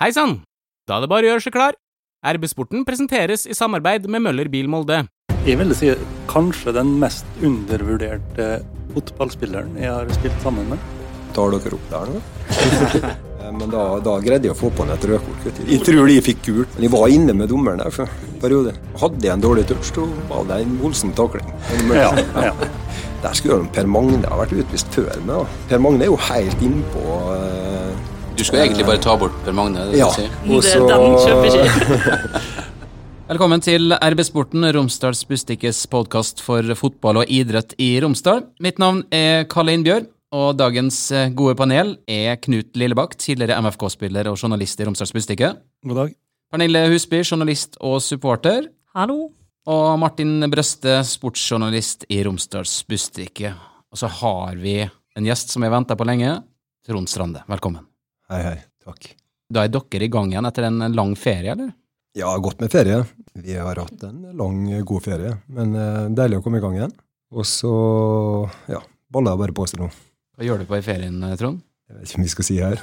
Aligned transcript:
Hei 0.00 0.14
sann! 0.16 0.38
Da 0.88 0.96
er 0.96 1.02
det 1.04 1.08
bare 1.12 1.26
å 1.26 1.28
gjøre 1.28 1.42
seg 1.44 1.52
klar. 1.52 1.76
RB-sporten 2.24 2.86
presenteres 2.88 3.42
i 3.44 3.52
samarbeid 3.52 4.06
med 4.08 4.22
Møller 4.24 4.48
Bil 4.48 4.70
Molde. 4.72 5.02
Jeg 5.44 5.58
vil 5.60 5.74
si 5.76 5.90
kanskje 6.30 6.72
den 6.72 6.94
mest 7.02 7.28
undervurderte 7.44 8.46
fotballspilleren 8.94 9.76
jeg 9.76 9.92
har 9.92 10.08
spilt 10.16 10.38
sammen 10.40 10.72
med. 10.72 10.86
Tar 11.36 11.52
dere 11.52 11.76
opp 11.76 11.92
der 11.92 12.14
nå? 12.14 12.22
Men 13.58 13.74
da, 13.74 13.84
da, 14.00 14.16
greide 14.24 14.48
jeg 14.48 14.54
å 14.54 14.58
få 14.62 14.70
på 14.72 14.86
ham 14.86 14.94
et 14.94 15.04
rødkort. 15.10 15.60
Jeg 15.68 15.84
tror 15.84 16.08
de 16.08 16.16
fikk 16.24 16.42
gult. 16.48 16.72
Men 16.78 16.86
jeg 16.86 16.94
var 16.96 17.12
inne 17.12 17.36
med 17.36 17.52
dommeren 17.52 17.84
der 17.84 17.92
for 17.92 18.08
en 18.08 18.40
periode. 18.40 18.72
Hadde 19.04 19.28
jeg 19.28 19.34
en 19.36 19.44
dårlig 19.44 19.66
touch, 19.68 19.92
da 19.98 20.08
var 20.32 20.48
det 20.48 20.62
en 20.64 20.76
voldsom 20.80 21.12
takling. 21.18 21.52
Ja, 21.92 22.08
ja. 22.48 22.56
Der 23.20 23.36
skulle 23.36 23.68
Per 23.76 23.84
Magne 23.90 24.24
ha 24.32 24.40
vært 24.40 24.56
utvist 24.56 24.96
før 24.96 25.12
meg. 25.26 25.34
da. 25.34 25.64
Per 25.74 25.84
Magne 25.84 26.08
er 26.08 26.12
jo 26.14 26.20
helt 26.30 26.64
innpå 26.64 27.04
uh, 27.34 27.79
Du 28.40 28.44
skulle 28.44 28.62
egentlig 28.64 28.86
bare 28.88 28.96
ta 28.96 29.12
bort 29.20 29.34
Per 29.44 29.52
Magne? 29.52 29.82
Det, 29.90 29.98
Ja. 29.98 30.06
si. 30.16 30.22
Også... 30.48 30.86
Den 30.88 31.16
kjøper 31.20 31.44
ikke. 31.44 32.40
Velkommen 33.28 33.60
til 33.60 33.92
RB 33.92 34.22
Sporten, 34.24 34.64
Romsdals 34.72 35.26
Bustikkes 35.28 35.82
podkast 35.92 36.40
for 36.40 36.64
fotball 36.74 37.20
og 37.20 37.28
idrett 37.28 37.74
i 37.76 37.90
Romsdal. 38.00 38.46
Mitt 38.64 38.80
navn 38.80 39.02
er 39.12 39.44
Kalle 39.44 39.74
Innbjørg, 39.76 40.06
og 40.32 40.56
dagens 40.56 41.02
eh, 41.12 41.28
gode 41.36 41.52
panel 41.60 41.98
er 42.08 42.40
Knut 42.40 42.80
Lillebakk, 42.80 43.18
tidligere 43.20 43.60
MFK-spiller 43.60 44.32
og 44.32 44.40
journalist 44.40 44.80
i 44.80 44.88
Romsdals 44.88 45.12
Bustikke. 45.12 45.52
God 45.84 46.00
dag. 46.00 46.16
Pernille 46.48 46.86
Husby, 46.94 47.20
journalist 47.20 47.76
og 47.84 48.00
supporter. 48.00 48.70
Hallo. 48.96 49.34
Og 49.68 49.90
Martin 50.00 50.48
Brøste, 50.48 51.02
sportsjournalist 51.04 52.08
i 52.08 52.24
Romsdals 52.24 52.78
Bustikke. 52.88 53.52
Og 53.92 54.00
så 54.00 54.08
har 54.08 54.56
vi 54.56 54.78
en 54.80 55.28
gjest 55.28 55.52
som 55.52 55.60
vi 55.60 55.68
har 55.68 55.76
venta 55.76 55.92
på 55.92 56.08
lenge. 56.08 56.38
Trond 56.88 57.12
Strande, 57.12 57.44
velkommen. 57.44 57.89
Hei, 58.30 58.44
hei. 58.44 58.58
Takk. 58.86 59.08
Da 59.50 59.64
er 59.66 59.72
dere 59.74 60.06
i 60.06 60.10
gang 60.12 60.28
igjen 60.30 60.46
etter 60.46 60.68
en 60.68 60.84
lang 60.94 61.16
ferie, 61.18 61.50
eller? 61.50 61.72
Ja, 62.14 62.30
godt 62.38 62.60
med 62.62 62.70
ferie. 62.70 63.00
Vi 63.34 63.56
har 63.58 63.80
hatt 63.82 64.04
en 64.06 64.20
lang, 64.38 64.60
god 64.86 65.02
ferie. 65.02 65.32
Men 65.50 65.74
eh, 65.74 66.04
deilig 66.14 66.38
å 66.38 66.44
komme 66.44 66.60
i 66.60 66.62
gang 66.62 66.76
igjen. 66.78 66.94
Og 67.34 67.48
så, 67.50 67.72
ja, 68.70 68.78
baller 69.10 69.34
jeg 69.34 69.42
bare 69.42 69.56
på 69.58 69.66
seg 69.66 69.82
nå. 69.82 69.90
Hva 70.38 70.46
gjør 70.46 70.62
du 70.62 70.68
på 70.70 70.78
i 70.78 70.86
ferien, 70.86 71.18
Trond? 71.42 71.58
Jeg 71.90 71.98
vet 71.98 72.06
ikke 72.06 72.20
om 72.20 72.28
vi 72.28 72.32
skal 72.36 72.46
si 72.46 72.60
her. 72.62 72.78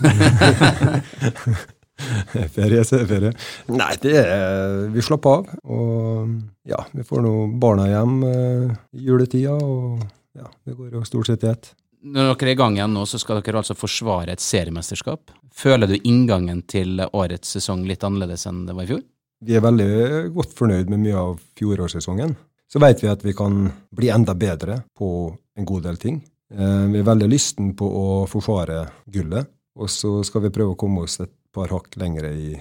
ferie, 2.58 2.84
så 2.84 3.00
er 3.00 3.10
ferie. 3.14 3.34
Nei, 3.72 3.92
det 4.04 4.20
er 4.20 4.84
Vi 4.92 5.08
slapper 5.08 5.40
av. 5.46 5.58
Og 5.64 6.38
ja, 6.68 6.84
vi 6.92 7.08
får 7.08 7.24
nå 7.24 7.36
barna 7.64 7.88
hjem 7.88 8.20
eh, 8.34 8.78
i 9.00 9.08
juletida, 9.08 9.56
og 9.56 10.04
ja, 10.36 10.52
det 10.68 10.76
går 10.76 11.00
jo 11.00 11.08
stort 11.08 11.32
sett 11.32 11.48
i 11.48 11.54
ett. 11.56 11.72
Når 12.04 12.36
dere 12.36 12.52
er 12.52 12.54
i 12.54 12.58
gang 12.60 12.76
igjen 12.78 12.94
nå, 12.94 13.06
så 13.10 13.18
skal 13.20 13.42
dere 13.42 13.60
altså 13.62 13.76
forsvare 13.78 14.36
et 14.36 14.44
seriemesterskap. 14.44 15.32
Føler 15.54 15.90
du 15.90 15.96
inngangen 15.98 16.62
til 16.70 17.02
årets 17.08 17.56
sesong 17.58 17.86
litt 17.90 18.04
annerledes 18.06 18.46
enn 18.50 18.66
det 18.68 18.76
var 18.78 18.86
i 18.86 18.92
fjor? 18.92 19.02
Vi 19.46 19.56
er 19.58 19.66
veldig 19.66 19.90
godt 20.34 20.54
fornøyd 20.58 20.90
med 20.94 21.02
mye 21.04 21.18
av 21.18 21.40
fjorårssesongen. 21.58 22.36
Så 22.68 22.82
vet 22.84 23.02
vi 23.04 23.10
at 23.10 23.24
vi 23.26 23.34
kan 23.38 23.68
bli 23.96 24.10
enda 24.14 24.36
bedre 24.38 24.82
på 24.98 25.10
en 25.58 25.66
god 25.66 25.86
del 25.88 25.98
ting. 26.02 26.22
Eh, 26.54 26.86
Vi 26.92 27.00
er 27.00 27.08
veldig 27.08 27.30
lysten 27.30 27.74
på 27.76 27.86
å 27.88 28.26
forsvare 28.30 28.88
gullet, 29.06 29.48
og 29.78 29.90
så 29.90 30.24
skal 30.26 30.42
vi 30.46 30.54
prøve 30.54 30.76
å 30.76 30.80
komme 30.80 31.06
oss 31.06 31.20
et 31.22 31.34
par 31.54 31.72
hakk 31.74 31.96
lengre 31.98 32.34
i 32.34 32.58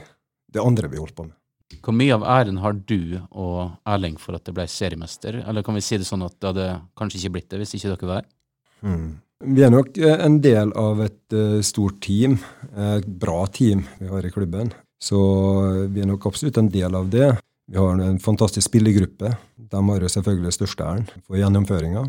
det 0.53 0.63
andre 0.63 0.89
vi 0.89 1.01
holdt 1.01 1.17
på 1.17 1.27
med. 1.27 1.35
Hvor 1.83 1.95
mye 1.97 2.15
av 2.15 2.23
æren 2.23 2.61
har 2.63 2.73
du 2.73 3.19
og 3.31 3.73
Erling 3.87 4.17
for 4.23 4.37
at 4.39 4.45
det 4.47 4.55
ble 4.55 4.67
seriemester? 4.71 5.43
Eller 5.49 5.63
kan 5.67 5.75
vi 5.75 5.83
si 5.83 5.99
det 5.99 6.07
sånn 6.07 6.23
at 6.23 6.37
det 6.39 6.53
hadde 6.53 6.69
kanskje 6.97 7.19
ikke 7.21 7.33
blitt 7.37 7.49
det 7.51 7.59
hvis 7.59 7.75
ikke 7.75 7.91
dere 7.93 8.07
var 8.11 8.21
her? 8.23 8.29
Mm. 8.87 9.09
Vi 9.45 9.63
er 9.63 9.73
nok 9.73 9.99
eh, 10.01 10.17
en 10.25 10.39
del 10.41 10.73
av 10.81 11.03
et 11.05 11.37
eh, 11.37 11.59
stort 11.67 11.99
team, 12.05 12.39
et 12.73 13.07
bra 13.07 13.43
team 13.53 13.85
vi 14.01 14.09
har 14.09 14.25
i 14.25 14.33
klubben. 14.33 14.71
Så 14.97 15.19
vi 15.93 16.01
er 16.01 16.09
nok 16.09 16.25
absolutt 16.29 16.57
en 16.57 16.71
del 16.73 16.95
av 16.97 17.11
det. 17.13 17.35
Vi 17.69 17.77
har 17.77 18.01
en 18.01 18.19
fantastisk 18.23 18.71
spillergruppe. 18.71 19.35
De 19.57 19.83
har 19.89 20.01
jo 20.01 20.09
selvfølgelig 20.09 20.55
største 20.55 20.87
æren 20.87 21.05
for 21.27 21.37
gjennomføringa. 21.37 22.07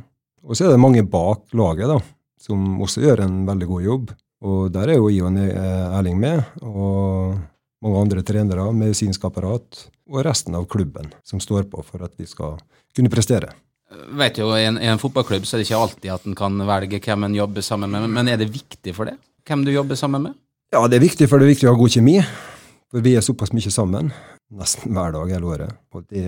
Og 0.48 0.56
så 0.56 0.68
er 0.68 0.72
det 0.72 0.80
mange 0.80 1.04
bak 1.04 1.44
laget 1.58 1.92
da, 1.92 2.00
som 2.40 2.80
også 2.86 3.04
gjør 3.04 3.26
en 3.26 3.42
veldig 3.50 3.70
god 3.74 3.86
jobb. 3.90 4.16
Og 4.48 4.72
der 4.72 4.94
er 4.94 5.02
jo 5.02 5.12
Ion 5.12 5.40
eh, 5.42 5.98
Erling 5.98 6.20
med, 6.22 6.44
og 6.62 7.36
mange 7.84 8.02
andre 8.06 8.24
trenere, 8.26 8.70
medisinsk 8.72 9.26
apparat 9.28 9.88
og 10.08 10.24
resten 10.26 10.56
av 10.56 10.70
klubben 10.72 11.12
som 11.28 11.42
står 11.44 11.68
på 11.72 11.84
for 11.84 12.06
at 12.06 12.14
vi 12.18 12.30
skal 12.30 12.56
kunne 12.96 13.12
prestere. 13.12 13.52
Vet 14.20 14.38
jo, 14.42 14.50
i 14.58 14.66
en, 14.68 14.78
I 14.84 14.90
en 14.92 15.00
fotballklubb 15.00 15.46
så 15.48 15.56
er 15.56 15.62
det 15.62 15.68
ikke 15.70 15.80
alltid 15.80 16.12
at 16.12 16.26
en 16.28 16.36
kan 16.36 16.58
velge 16.68 17.00
hvem 17.06 17.24
en 17.24 17.36
jobber 17.38 17.64
sammen 17.64 17.94
med, 17.94 18.10
men 18.12 18.28
er 18.28 18.40
det 18.42 18.50
viktig 18.52 18.94
for 18.96 19.08
det? 19.08 19.16
Hvem 19.48 19.64
du 19.64 19.72
jobber 19.72 19.96
sammen 19.96 20.26
med? 20.28 20.34
Ja, 20.76 20.82
det 20.92 20.98
er 21.00 21.06
viktig, 21.06 21.30
for 21.32 21.40
det 21.40 21.48
er 21.48 21.54
viktig 21.54 21.70
å 21.70 21.72
ha 21.76 21.80
god 21.80 21.94
kjemi. 21.94 22.18
For 22.92 23.04
vi 23.04 23.14
er 23.16 23.24
såpass 23.24 23.54
mye 23.56 23.72
sammen, 23.72 24.12
nesten 24.52 24.92
hver 24.96 25.14
dag 25.16 25.32
hele 25.32 25.48
året. 25.48 25.78
Og 25.96 26.04
det 26.12 26.28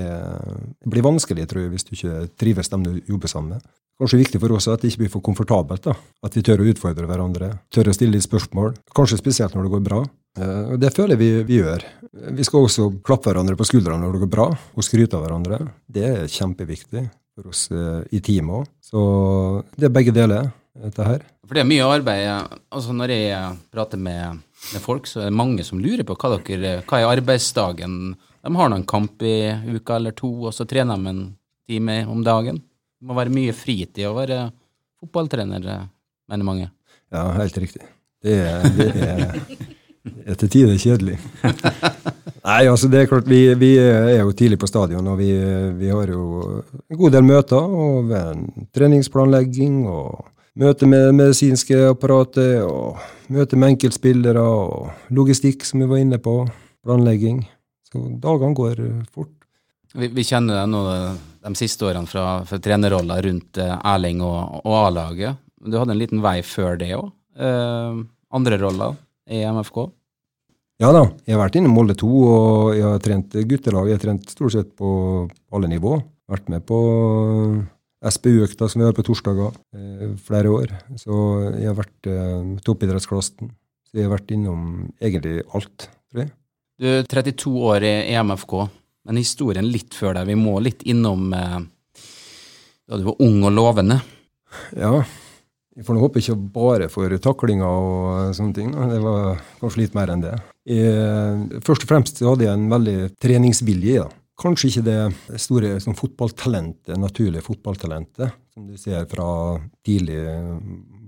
blir 0.88 1.04
vanskelig, 1.04 1.48
tror 1.52 1.66
jeg, 1.66 1.74
hvis 1.74 1.88
du 1.88 1.94
ikke 1.98 2.16
trives 2.40 2.72
dem 2.72 2.86
du 2.88 2.94
jobber 3.12 3.32
sammen 3.32 3.58
med. 3.58 3.68
Kanskje 4.00 4.22
viktig 4.22 4.40
for 4.40 4.56
oss 4.56 4.70
at 4.72 4.80
det 4.80 4.94
ikke 4.94 5.02
blir 5.04 5.12
for 5.12 5.24
komfortabelt. 5.24 5.84
da. 5.84 5.98
At 6.24 6.36
vi 6.36 6.44
tør 6.48 6.64
å 6.64 6.68
utfordre 6.72 7.08
hverandre, 7.08 7.52
tør 7.68 7.92
å 7.92 7.96
stille 7.96 8.16
litt 8.16 8.24
spørsmål. 8.24 8.78
Kanskje 8.96 9.20
spesielt 9.20 9.56
når 9.56 9.68
det 9.68 9.74
går 9.76 9.84
bra. 9.90 10.02
Eh, 10.40 10.72
Og 10.72 10.80
det 10.80 10.94
føler 10.96 11.20
vi, 11.20 11.44
vi 11.44 11.60
gjør. 11.60 11.84
Vi 12.40 12.48
skal 12.48 12.64
også 12.64 12.88
klappe 13.04 13.28
hverandre 13.28 13.60
på 13.60 13.68
skuldrene 13.68 14.00
når 14.00 14.16
det 14.16 14.24
går 14.24 14.32
bra, 14.38 14.48
og 14.56 14.88
skryte 14.88 15.20
av 15.20 15.26
hverandre. 15.28 15.60
Det 15.92 16.08
er 16.08 16.32
kjempeviktig 16.32 17.10
for 17.40 17.50
oss 17.54 17.70
eh, 17.72 18.02
i 18.16 18.20
teamet 18.24 18.62
òg. 18.62 18.70
Så 18.84 19.02
det 19.78 19.88
er 19.88 19.96
begge 19.96 20.14
deler, 20.16 20.52
dette 20.80 21.06
her. 21.08 21.26
For 21.48 21.58
det 21.58 21.64
er 21.64 21.70
mye 21.70 21.88
arbeid. 21.88 22.56
altså 22.70 22.94
Når 22.96 23.14
jeg 23.16 23.58
prater 23.74 24.02
med, 24.02 24.42
med 24.74 24.84
folk, 24.84 25.08
så 25.10 25.24
er 25.24 25.30
det 25.30 25.40
mange 25.40 25.66
som 25.66 25.82
lurer 25.82 26.06
på 26.06 26.18
hva, 26.20 26.38
dere, 26.38 26.80
hva 26.88 27.00
er 27.00 27.12
arbeidsdagen. 27.16 28.00
De 28.40 28.56
har 28.56 28.72
nå 28.72 28.80
en 28.80 28.88
kamp 28.88 29.24
i 29.26 29.52
uka 29.76 29.98
eller 29.98 30.16
to, 30.18 30.32
og 30.50 30.56
så 30.56 30.68
trener 30.70 31.00
de 31.00 31.14
en 31.14 31.24
time 31.70 32.02
om 32.10 32.22
dagen. 32.26 32.60
Det 33.00 33.08
må 33.08 33.18
være 33.18 33.34
mye 33.34 33.56
fritid 33.56 34.06
å 34.10 34.18
være 34.18 34.44
fotballtrener, 35.00 35.66
mener 36.30 36.48
mange. 36.48 36.70
Ja, 37.10 37.30
helt 37.40 37.58
riktig. 37.58 37.82
Det 38.22 38.36
er, 38.44 38.66
det 38.76 38.90
er, 39.00 39.38
det 40.04 40.34
er 40.34 40.40
til 40.42 40.52
tider 40.52 40.80
kjedelig. 40.82 41.20
Nei, 42.46 42.64
altså 42.72 42.88
det 42.92 43.02
er 43.02 43.10
klart, 43.10 43.28
vi, 43.28 43.42
vi 43.60 43.74
er 43.82 44.22
jo 44.22 44.34
tidlig 44.38 44.60
på 44.62 44.70
stadion, 44.70 45.08
og 45.12 45.18
vi, 45.20 45.32
vi 45.80 45.90
har 45.92 46.12
jo 46.14 46.62
en 46.64 47.00
god 47.00 47.16
del 47.18 47.26
møter. 47.28 47.74
Og 47.84 48.14
treningsplanlegging, 48.76 49.82
og 49.90 50.30
møte 50.60 50.88
med 50.90 51.12
medisinske 51.18 51.82
apparatet, 51.92 52.62
og 52.64 53.02
møte 53.34 53.60
med 53.60 53.76
enkeltspillere, 53.76 54.44
og 54.44 55.12
logistikk, 55.16 55.68
som 55.68 55.84
vi 55.84 55.90
var 55.92 56.04
inne 56.04 56.22
på. 56.24 56.42
Planlegging. 56.88 57.44
Så 57.90 58.06
dagene 58.24 58.56
går 58.56 58.80
fort. 59.12 59.34
Vi, 59.98 60.08
vi 60.14 60.24
kjenner 60.24 60.62
deg 60.62 60.72
nå 60.72 60.84
de 61.44 61.54
siste 61.58 61.88
årene 61.88 62.10
fra, 62.10 62.42
fra 62.48 62.60
trenerroller 62.62 63.24
rundt 63.26 63.58
eh, 63.60 63.78
Erling 63.90 64.22
og, 64.26 64.60
og 64.62 64.76
A-laget. 64.86 65.40
Du 65.60 65.76
hadde 65.80 65.96
en 65.96 66.00
liten 66.00 66.22
vei 66.24 66.40
før 66.46 66.78
det 66.80 66.92
òg. 66.96 67.10
Eh, 67.40 68.04
andre 68.38 68.60
roller 68.62 69.00
i 69.30 69.42
MFK. 69.50 69.88
Ja 70.80 70.94
da, 70.96 71.02
jeg 71.28 71.36
har 71.36 71.42
vært 71.42 71.58
inne 71.60 71.68
i 71.68 71.74
Molde 71.76 71.92
2, 72.00 72.10
og 72.24 72.70
jeg 72.72 72.86
har 72.88 73.02
trent 73.04 73.34
guttelag. 73.50 73.90
Jeg 73.90 73.98
har 73.98 74.04
trent 74.06 74.30
stort 74.32 74.54
sett 74.54 74.70
på 74.80 74.90
alle 75.52 75.68
nivå. 75.68 75.98
Vært 76.32 76.48
med 76.54 76.64
på 76.70 76.78
SPU-økta 78.00 78.70
som 78.72 78.80
vi 78.80 78.88
har 78.88 78.96
på 78.96 79.04
torsdager 79.04 79.58
eh, 79.76 80.14
flere 80.24 80.54
år. 80.56 80.72
Så 80.96 81.18
jeg 81.58 81.68
har 81.68 81.76
vært 81.82 82.08
eh, 82.08 82.54
toppidrettsklassen. 82.64 83.52
Så 83.90 84.00
jeg 84.00 84.08
har 84.08 84.14
vært 84.14 84.32
innom 84.32 84.62
egentlig 85.04 85.42
alt, 85.52 85.90
tror 86.08 86.24
jeg. 86.24 86.32
Du 86.80 86.88
er 86.94 87.04
32 87.12 87.52
år 87.74 87.84
i 87.84 87.94
i 88.14 88.16
MFK, 88.24 88.56
men 89.10 89.20
historien 89.20 89.68
litt 89.68 89.98
før 90.00 90.16
deg. 90.16 90.32
Vi 90.32 90.40
må 90.40 90.62
litt 90.64 90.88
innom 90.88 91.34
eh, 91.36 91.60
da 92.88 93.02
du 93.02 93.04
var 93.10 93.20
ung 93.28 93.44
og 93.50 93.52
lovende. 93.58 94.00
Ja, 94.80 95.02
jeg 95.78 95.86
får 95.86 95.96
nå 95.96 96.02
håpe 96.02 96.22
ikke 96.22 96.38
bare 96.56 96.88
for 96.92 97.14
taklinger 97.24 97.68
og 97.68 98.34
sånne 98.36 98.56
ting. 98.58 98.72
Det 98.74 99.02
var 99.04 99.38
kanskje 99.62 99.84
litt 99.84 99.98
mer 99.98 100.12
enn 100.14 100.24
det. 100.24 100.34
Jeg, 100.70 101.62
først 101.66 101.86
og 101.86 101.92
fremst 101.92 102.24
hadde 102.26 102.48
jeg 102.48 102.58
en 102.58 102.72
veldig 102.72 102.98
treningsvilje. 103.22 104.04
da. 104.04 104.10
Kanskje 104.40 104.70
ikke 104.72 104.86
det 104.88 105.40
store 105.42 105.74
sånn 105.84 105.98
fotballtalentet, 106.00 106.96
naturlige 107.00 107.44
fotballtalentet 107.44 108.36
som 108.54 108.68
du 108.68 108.76
ser 108.80 109.06
fra 109.12 109.28
tidlig 109.88 110.20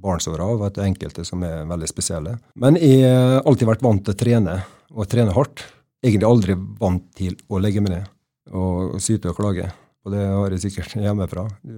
barnsår 0.01 0.41
av, 0.43 0.63
at 0.65 0.75
det 0.75 0.83
er 0.83 0.89
enkelte 0.91 1.25
som 1.27 1.43
er 1.47 1.67
veldig 1.69 1.89
spesielle. 1.89 2.37
Men 2.55 2.79
jeg 2.79 3.03
har 3.05 3.43
alltid 3.43 3.69
vært 3.69 3.85
vant 3.85 4.03
til 4.05 4.15
å 4.15 4.19
trene, 4.19 4.57
og 4.91 5.07
trene 5.11 5.35
hardt. 5.35 5.65
Egentlig 6.01 6.27
aldri 6.27 6.55
vant 6.57 7.05
til 7.17 7.35
å 7.51 7.59
legge 7.61 7.83
meg 7.83 7.97
ned 7.97 8.09
og 8.57 8.97
syte 9.03 9.29
og 9.31 9.37
klage. 9.37 9.67
Og 10.01 10.15
det 10.15 10.21
har 10.25 10.53
jeg 10.55 10.63
sikkert 10.63 10.95
hjemmefra. 10.97 11.45
Du 11.61 11.75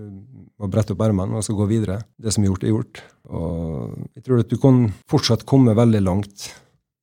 må 0.60 0.70
brette 0.72 0.96
opp 0.96 1.04
ermene 1.04 1.40
og 1.40 1.44
så 1.44 1.56
gå 1.58 1.68
videre. 1.68 2.00
Det 2.16 2.32
som 2.32 2.46
er 2.46 2.52
gjort, 2.52 2.64
er 2.64 2.72
gjort. 2.72 3.04
Og 3.28 3.98
jeg 4.16 4.24
tror 4.24 4.44
at 4.44 4.54
du 4.54 4.58
kan 4.64 4.80
fortsatt 5.12 5.44
komme 5.50 5.76
veldig 5.76 6.04
langt 6.06 6.50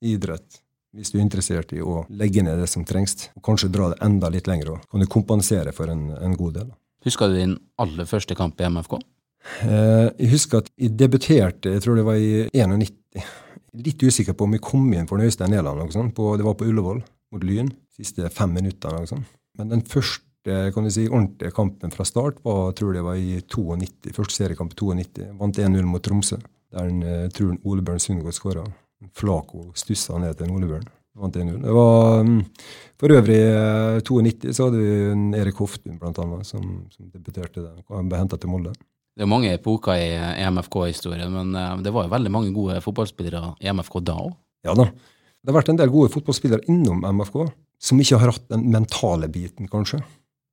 i 0.01 0.15
idrett 0.17 0.63
hvis 0.97 1.13
du 1.13 1.21
er 1.21 1.23
interessert 1.23 1.71
i 1.77 1.83
å 1.85 2.01
legge 2.19 2.43
ned 2.43 2.59
det 2.59 2.67
som 2.67 2.83
trengs, 2.83 3.29
og 3.39 3.45
kanskje 3.47 3.69
dra 3.71 3.93
det 3.93 4.01
enda 4.03 4.27
litt 4.33 4.49
lenger 4.51 4.73
òg. 4.75 4.87
Kan 4.91 5.05
du 5.05 5.07
kompensere 5.11 5.71
for 5.77 5.93
en, 5.93 6.09
en 6.19 6.35
god 6.35 6.57
del. 6.59 6.73
Husker 7.07 7.31
du 7.31 7.37
din 7.39 7.53
aller 7.81 8.09
første 8.11 8.35
kamp 8.35 8.59
i 8.59 8.67
MFK? 8.67 8.97
Eh, 9.65 10.09
jeg 10.19 10.33
husker 10.35 10.65
at 10.65 10.73
jeg 10.75 10.97
debuterte, 10.99 11.77
jeg 11.77 11.85
tror 11.85 12.01
det 12.01 12.07
var 12.09 12.19
i 12.19 12.49
91, 12.51 12.91
litt 13.87 14.03
usikker 14.03 14.37
på 14.37 14.49
om 14.49 14.57
jeg 14.57 14.65
kom 14.67 14.89
inn 14.93 15.07
for 15.09 15.23
Øystein 15.23 15.55
Næland. 15.55 15.95
Det 15.95 16.49
var 16.49 16.59
på 16.59 16.67
Ullevål 16.67 17.05
mot 17.33 17.47
Lyn. 17.47 17.71
Siste 17.95 18.29
fem 18.35 18.53
minuttene. 18.59 19.23
Men 19.59 19.73
den 19.73 19.87
første 19.87 20.27
kan 20.45 20.87
du 20.87 20.91
si, 20.93 21.09
ordentlige 21.09 21.53
kampen 21.53 21.93
fra 21.93 22.05
start 22.09 22.39
var, 22.47 22.71
tror 22.73 22.95
det 22.97 23.03
var 23.05 23.19
i 23.21 23.41
92, 23.43 24.15
første 24.17 24.37
seriekamp 24.37 24.73
i 24.73 24.79
92. 24.81 25.27
Vant 25.41 25.59
1-0 25.61 25.89
mot 25.89 26.03
Tromsø. 26.05 26.39
Der 26.71 26.87
en, 26.87 27.03
jeg 27.03 27.33
tror 27.37 27.57
Ole 27.67 27.85
Bjørn 27.85 28.01
Sundgaard 28.01 28.37
skåra. 28.37 28.65
Flako 29.17 29.71
stussa 29.79 30.19
ned 30.21 30.39
til 30.39 30.53
Ole 30.55 30.69
Bjørn. 30.71 30.87
Vant 31.21 31.37
1-0. 31.37 31.59
Det 31.65 31.75
var 31.75 32.23
mm, 32.25 32.41
For 33.01 33.17
øvrig, 33.17 33.41
i 33.41 34.05
92 34.07 34.57
så 34.57 34.69
hadde 34.69 34.81
vi 34.81 34.95
en 35.11 35.27
Erik 35.37 35.61
Hoftun, 35.61 35.99
blant 36.01 36.21
annet, 36.23 36.47
som, 36.49 36.67
som 36.95 37.11
debuterte 37.11 37.65
der. 37.65 37.81
Han 37.93 38.09
ble 38.09 38.21
henta 38.21 38.39
til 38.41 38.53
Molde. 38.53 38.75
Det 39.19 39.27
er 39.27 39.29
mange 39.29 39.51
epoker 39.53 39.99
i 39.99 40.13
EMFK-historien, 40.47 41.33
men 41.35 41.57
eh, 41.59 41.81
det 41.85 41.93
var 41.93 42.07
jo 42.07 42.13
veldig 42.15 42.31
mange 42.33 42.53
gode 42.57 42.79
fotballspillere 42.85 43.57
i 43.61 43.73
MFK 43.75 43.99
da 44.07 44.15
òg. 44.23 44.37
Ja 44.65 44.77
da. 44.79 44.87
Det 45.41 45.51
har 45.51 45.59
vært 45.59 45.73
en 45.73 45.81
del 45.81 45.93
gode 45.93 46.13
fotballspillere 46.15 46.69
innom 46.71 47.03
MFK 47.19 47.43
som 47.81 48.01
ikke 48.01 48.21
har 48.21 48.33
hatt 48.37 48.47
den 48.53 48.69
mentale 48.73 49.29
biten, 49.33 49.69
kanskje 49.73 50.03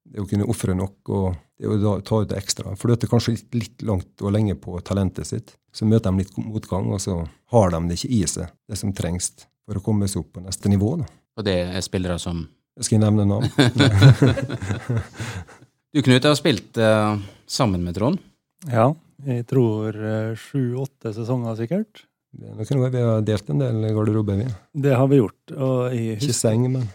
det 0.08 0.24
å 0.24 0.28
kunne 0.30 0.48
ofre 0.50 0.76
nok 0.78 1.12
og 1.14 1.36
det 1.58 1.70
å 1.70 1.78
da 1.82 1.96
ta 2.06 2.22
ut 2.22 2.30
det 2.30 2.40
ekstra. 2.40 2.76
For 2.78 2.92
det 2.92 3.08
er 3.08 3.12
kanskje 3.12 3.36
litt, 3.36 3.48
litt, 3.58 3.86
langt 3.88 4.24
og 4.24 4.34
lenge 4.34 4.58
på 4.62 4.78
talentet 4.86 5.30
sitt. 5.30 5.56
Så 5.74 5.88
møter 5.90 6.12
de 6.12 6.24
litt 6.24 6.38
motgang, 6.40 6.90
og 6.94 7.02
så 7.02 7.20
har 7.54 7.74
de 7.74 7.82
det 7.90 8.00
ikke 8.00 8.14
i 8.14 8.22
seg, 8.30 8.52
det 8.70 8.80
som 8.80 8.94
trengs 8.96 9.34
for 9.68 9.80
å 9.80 9.84
komme 9.84 10.08
seg 10.10 10.24
opp 10.24 10.36
på 10.38 10.46
neste 10.46 10.72
nivå. 10.72 10.96
Da. 11.02 11.10
Og 11.38 11.48
det 11.48 11.58
er 11.66 11.84
spillere 11.86 12.20
som 12.22 12.46
Jeg 12.78 12.86
Skal 12.86 13.00
jeg 13.00 13.06
nevne 13.08 13.24
navn? 13.26 13.48
du, 15.94 16.02
Knut, 16.06 16.28
har 16.30 16.36
spilt 16.38 16.78
uh, 16.78 17.18
sammen 17.50 17.82
med 17.82 17.98
Trond? 17.98 18.22
Ja, 18.70 18.92
jeg 19.26 19.48
tror 19.50 19.98
uh, 19.98 20.38
sju-åtte 20.38 21.10
sesonger 21.16 21.58
sikkert. 21.58 22.06
Det 22.38 22.54
er 22.54 22.78
noe 22.78 22.92
vi 22.94 23.02
har 23.02 23.26
delt 23.26 23.50
en 23.50 23.64
del 23.64 23.82
garderober, 23.96 24.38
vi. 24.38 24.46
Det 24.78 24.94
har 24.94 25.10
vi 25.10 25.24
gjort. 25.24 25.56
Og 25.56 25.90
jeg 25.90 26.20
husker... 26.20 26.30
Ikke 26.30 26.38
seng, 26.38 26.68
men 26.70 26.86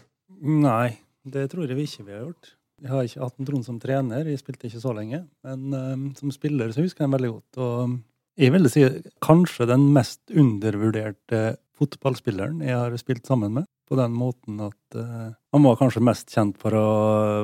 Nei, 0.62 1.02
det 1.26 1.48
tror 1.50 1.66
jeg 1.66 1.78
vi 1.78 1.88
ikke 1.88 2.06
vi 2.06 2.14
har 2.14 2.22
gjort. 2.28 2.54
Jeg 2.82 2.90
har 2.90 3.06
ikke 3.06 3.22
hatt 3.22 3.36
en 3.38 3.48
Trond 3.48 3.66
som 3.66 3.82
trener, 3.82 4.26
jeg 4.26 4.40
spilte 4.40 4.66
ikke 4.66 4.82
så 4.82 4.94
lenge. 4.96 5.22
Men 5.46 5.74
um, 5.74 6.06
som 6.18 6.32
spiller 6.34 6.72
så 6.74 6.82
husker 6.82 7.04
jeg 7.04 7.10
ham 7.10 7.14
veldig 7.14 7.30
godt. 7.36 7.60
Og 7.62 7.98
jeg 8.42 8.54
vil 8.54 8.70
si 8.72 8.86
kanskje 9.22 9.68
den 9.70 9.90
mest 9.94 10.32
undervurderte 10.34 11.42
fotballspilleren 11.78 12.62
jeg 12.64 12.74
har 12.78 12.96
spilt 12.98 13.28
sammen 13.28 13.54
med. 13.60 13.68
På 13.88 13.98
den 13.98 14.14
måten 14.16 14.58
at 14.64 14.96
uh, 14.96 15.30
han 15.52 15.66
var 15.66 15.78
kanskje 15.78 16.02
mest 16.02 16.32
kjent 16.32 16.58
for 16.58 16.74
å 16.74 16.88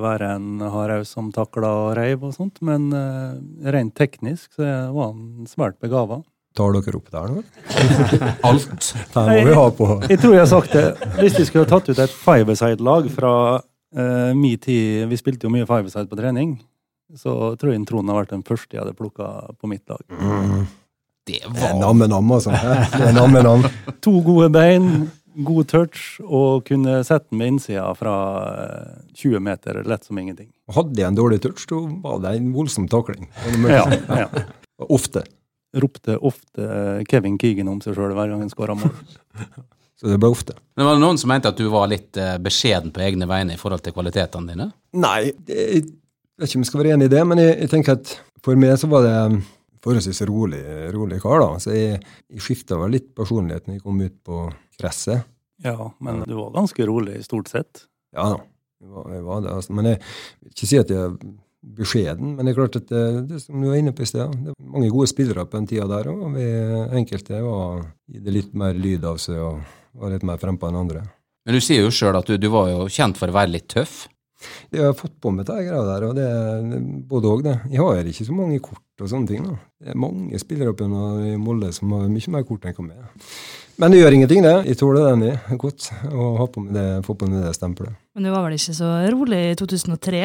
være 0.03 0.33
en 0.39 0.65
hardhaus 0.65 1.13
som 1.15 1.31
takla 1.35 1.71
og 1.85 1.93
reiv 1.99 2.25
og 2.25 2.35
sånt, 2.35 2.59
men 2.65 2.89
uh, 2.95 3.39
rent 3.69 3.95
teknisk 3.99 4.57
så 4.57 4.67
var 4.95 5.13
han 5.13 5.47
svært 5.51 5.79
begava. 5.85 6.23
Tar 6.59 6.75
dere 6.75 6.99
opp 6.99 7.11
der 7.15 7.31
nå? 7.31 7.43
Alt. 8.49 8.89
Der 9.13 9.29
må 9.31 9.43
vi 9.47 9.59
ha 9.61 9.67
på. 9.71 9.89
Jeg, 9.93 10.15
jeg 10.17 10.23
tror 10.25 10.35
jeg 10.35 10.43
har 10.43 10.51
sagt 10.51 10.75
det. 10.75 10.87
Hvis 11.21 11.37
vi 11.39 11.47
skulle 11.47 11.69
tatt 11.71 11.91
ut 11.93 12.01
et 12.03 12.15
five-a-side-lag 12.25 13.11
fra 13.15 13.35
Uh, 13.97 14.35
min 14.37 14.59
tid, 14.59 15.07
Vi 15.09 15.17
spilte 15.17 15.49
jo 15.49 15.53
mye 15.53 15.67
five-side 15.69 16.11
på 16.11 16.19
trening, 16.19 16.59
så 17.17 17.55
tror 17.57 17.73
jeg 17.73 17.87
Trond 17.89 18.11
har 18.13 18.21
vært 18.21 18.35
den 18.35 18.45
første 18.45 18.77
jeg 18.77 18.83
hadde 18.83 18.99
plukka 18.99 19.29
på 19.57 19.71
mitt 19.71 19.85
lag. 19.89 20.03
Mm. 20.13 20.67
Det 21.29 21.41
var 21.49 21.77
Namme-nam, 21.81 22.33
altså. 22.33 22.53
Namme-nam. 23.19 23.65
to 24.05 24.21
gode 24.25 24.51
bein, 24.53 25.09
god 25.45 25.69
touch, 25.69 26.21
og 26.25 26.67
kunne 26.69 27.01
sette 27.05 27.29
den 27.31 27.41
med 27.41 27.55
innsida 27.55 27.89
fra 27.97 28.15
20 29.15 29.35
eh, 29.37 29.43
meter 29.45 29.81
lett 29.89 30.05
som 30.05 30.21
ingenting. 30.21 30.51
Hadde 30.73 31.01
jeg 31.01 31.09
en 31.09 31.19
dårlig 31.19 31.41
touch, 31.45 31.65
da 31.69 31.81
var 32.05 32.23
det 32.25 32.37
en 32.37 32.53
voldsom 32.57 32.89
takling. 32.93 33.29
Ja, 33.69 33.85
ja. 34.09 34.29
Ofte. 34.99 35.25
Ropte 35.77 36.15
ofte 36.25 36.65
Kevin 37.11 37.37
Keegan 37.37 37.69
om 37.69 37.81
seg 37.85 37.93
sjøl 37.97 38.15
hver 38.17 38.31
gang 38.31 38.41
han 38.41 38.53
skåra 38.53 38.77
mål. 38.79 38.95
Så 39.99 40.07
det 40.13 40.19
ble 40.23 40.31
ofte. 40.31 40.55
Men 40.79 40.87
Var 40.87 40.95
det 40.99 41.03
noen 41.03 41.19
som 41.19 41.31
mente 41.33 41.51
at 41.51 41.59
du 41.59 41.67
var 41.73 41.89
litt 41.91 42.17
eh, 42.21 42.37
beskjeden 42.43 42.93
på 42.95 43.03
egne 43.03 43.27
vegne 43.27 43.57
i 43.57 43.61
forhold 43.61 43.83
til 43.83 43.95
kvalitetene 43.97 44.53
dine? 44.55 44.69
Nei, 44.95 45.33
jeg 45.51 45.89
vet 46.39 46.47
ikke 46.47 46.61
om 46.61 46.67
jeg 46.67 46.71
skal 46.71 46.83
være 46.85 46.93
enig 46.95 47.09
i 47.09 47.15
det, 47.17 47.23
men 47.27 47.43
jeg, 47.43 47.57
jeg 47.65 47.73
tenker 47.73 47.97
at 47.99 48.13
for 48.47 48.61
meg 48.61 48.77
så 48.79 48.91
var 48.93 49.03
det 49.07 49.17
forholdsvis 49.83 50.23
rolig, 50.31 50.63
rolig 50.95 51.19
kar. 51.23 51.43
da. 51.43 51.51
Så 51.63 51.75
jeg, 51.75 51.99
jeg 52.31 52.45
skifta 52.45 52.79
vel 52.79 52.95
litt 52.95 53.11
personlighet 53.19 53.67
når 53.67 53.79
jeg 53.79 53.85
kom 53.89 53.99
ut 54.05 54.15
på 54.29 54.45
gresset. 54.79 55.27
Ja, 55.67 55.91
men 56.05 56.23
du 56.29 56.37
var 56.39 56.55
ganske 56.55 56.87
rolig 56.87 57.19
stort 57.27 57.51
sett? 57.51 57.85
Ja 58.15 58.29
da, 58.37 58.39
jeg 58.79 58.95
var, 58.95 59.11
jeg 59.17 59.25
var 59.27 59.43
det. 59.43 59.55
Altså. 59.59 59.75
Men 59.75 59.91
jeg 59.91 59.99
vil 59.99 60.53
ikke 60.55 60.69
si 60.71 60.79
at 60.79 60.93
jeg 60.95 61.09
er 61.09 61.17
beskjeden, 61.79 62.37
men 62.37 62.47
det 62.47 62.53
er 62.53 62.59
klart 62.61 62.79
at 62.79 62.87
det, 62.87 63.03
det 63.33 63.41
som 63.43 63.59
du 63.59 63.67
var 63.67 63.81
inne 63.81 63.91
på 63.97 64.05
i 64.05 64.09
sted, 64.09 64.31
det 64.47 64.55
var 64.55 64.71
mange 64.77 64.93
gode 64.95 65.11
spillere 65.11 65.43
på 65.43 65.59
den 65.59 65.67
tida 65.67 65.89
der 65.91 66.13
òg. 66.13 66.39
Enkelte 67.03 67.43
var 67.43 67.83
gi 68.07 68.23
det 68.23 68.37
litt 68.37 68.55
mer 68.55 68.79
lyd 68.79 69.03
av 69.11 69.19
seg. 69.23 69.43
og 69.43 69.75
var 69.99 70.15
litt 70.15 70.27
mer 70.27 70.41
frempå 70.41 70.71
enn 70.71 70.79
andre. 70.83 71.05
Men 71.47 71.57
du 71.57 71.65
sier 71.65 71.85
jo 71.85 71.93
sjøl 71.95 72.19
at 72.19 72.29
du, 72.29 72.37
du, 72.41 72.49
var 72.53 72.71
jo 72.73 72.89
kjent 72.93 73.19
for 73.19 73.31
å 73.31 73.37
være 73.39 73.55
litt 73.55 73.69
tøff? 73.73 74.07
Jeg 74.71 74.85
har 74.85 74.95
fått 74.95 75.17
på 75.19 75.33
meg 75.35 75.49
det 75.49 75.57
greia 75.67 75.81
der, 75.83 76.05
og 76.07 76.13
det 76.15 76.27
er 76.27 76.83
både 77.11 77.31
òg, 77.31 77.41
det. 77.47 77.55
Jeg 77.73 77.83
har 77.83 78.11
ikke 78.11 78.27
så 78.29 78.37
mange 78.37 78.61
kort 78.63 79.03
og 79.03 79.11
sånne 79.11 79.31
ting. 79.31 79.47
da. 79.47 79.57
Det 79.83 79.95
er 79.95 79.99
mange 79.99 80.39
spillere 80.39 80.75
oppe 80.75 80.87
i 80.87 81.39
Molde 81.41 81.73
som 81.75 81.95
har 81.97 82.07
mye 82.13 82.35
mer 82.35 82.45
kort 82.47 82.67
enn 82.67 82.77
hva 82.77 82.85
kan 82.85 82.93
har. 82.95 83.33
Men 83.79 83.95
det 83.95 84.01
gjør 84.01 84.15
ingenting, 84.17 84.43
det. 84.43 84.55
Jeg 84.67 84.79
tåler 84.81 85.05
den 85.07 85.21
jeg 85.29 85.59
godt 85.63 85.89
å 86.11 86.29
har 86.41 86.49
på 86.51 86.63
meg 86.65 86.75
det, 86.75 86.87
på 87.07 87.15
meg 87.23 87.45
det 87.47 87.53
stempelet. 87.55 87.95
Men 88.19 88.27
du 88.27 88.33
var 88.35 88.43
vel 88.43 88.57
ikke 88.57 88.75
så 88.75 88.89
rolig 89.15 89.39
i 89.53 89.59
2003, 89.59 90.23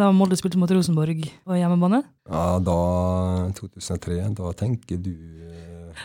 da 0.00 0.08
Molde 0.16 0.38
spilte 0.40 0.60
mot 0.60 0.72
Rosenborg 0.72 1.20
på 1.22 1.58
hjemmebane? 1.58 2.00
Ja, 2.30 2.46
da 2.64 2.78
2003. 3.60 4.22
Da 4.40 4.54
tenker 4.56 5.00
du 5.04 5.12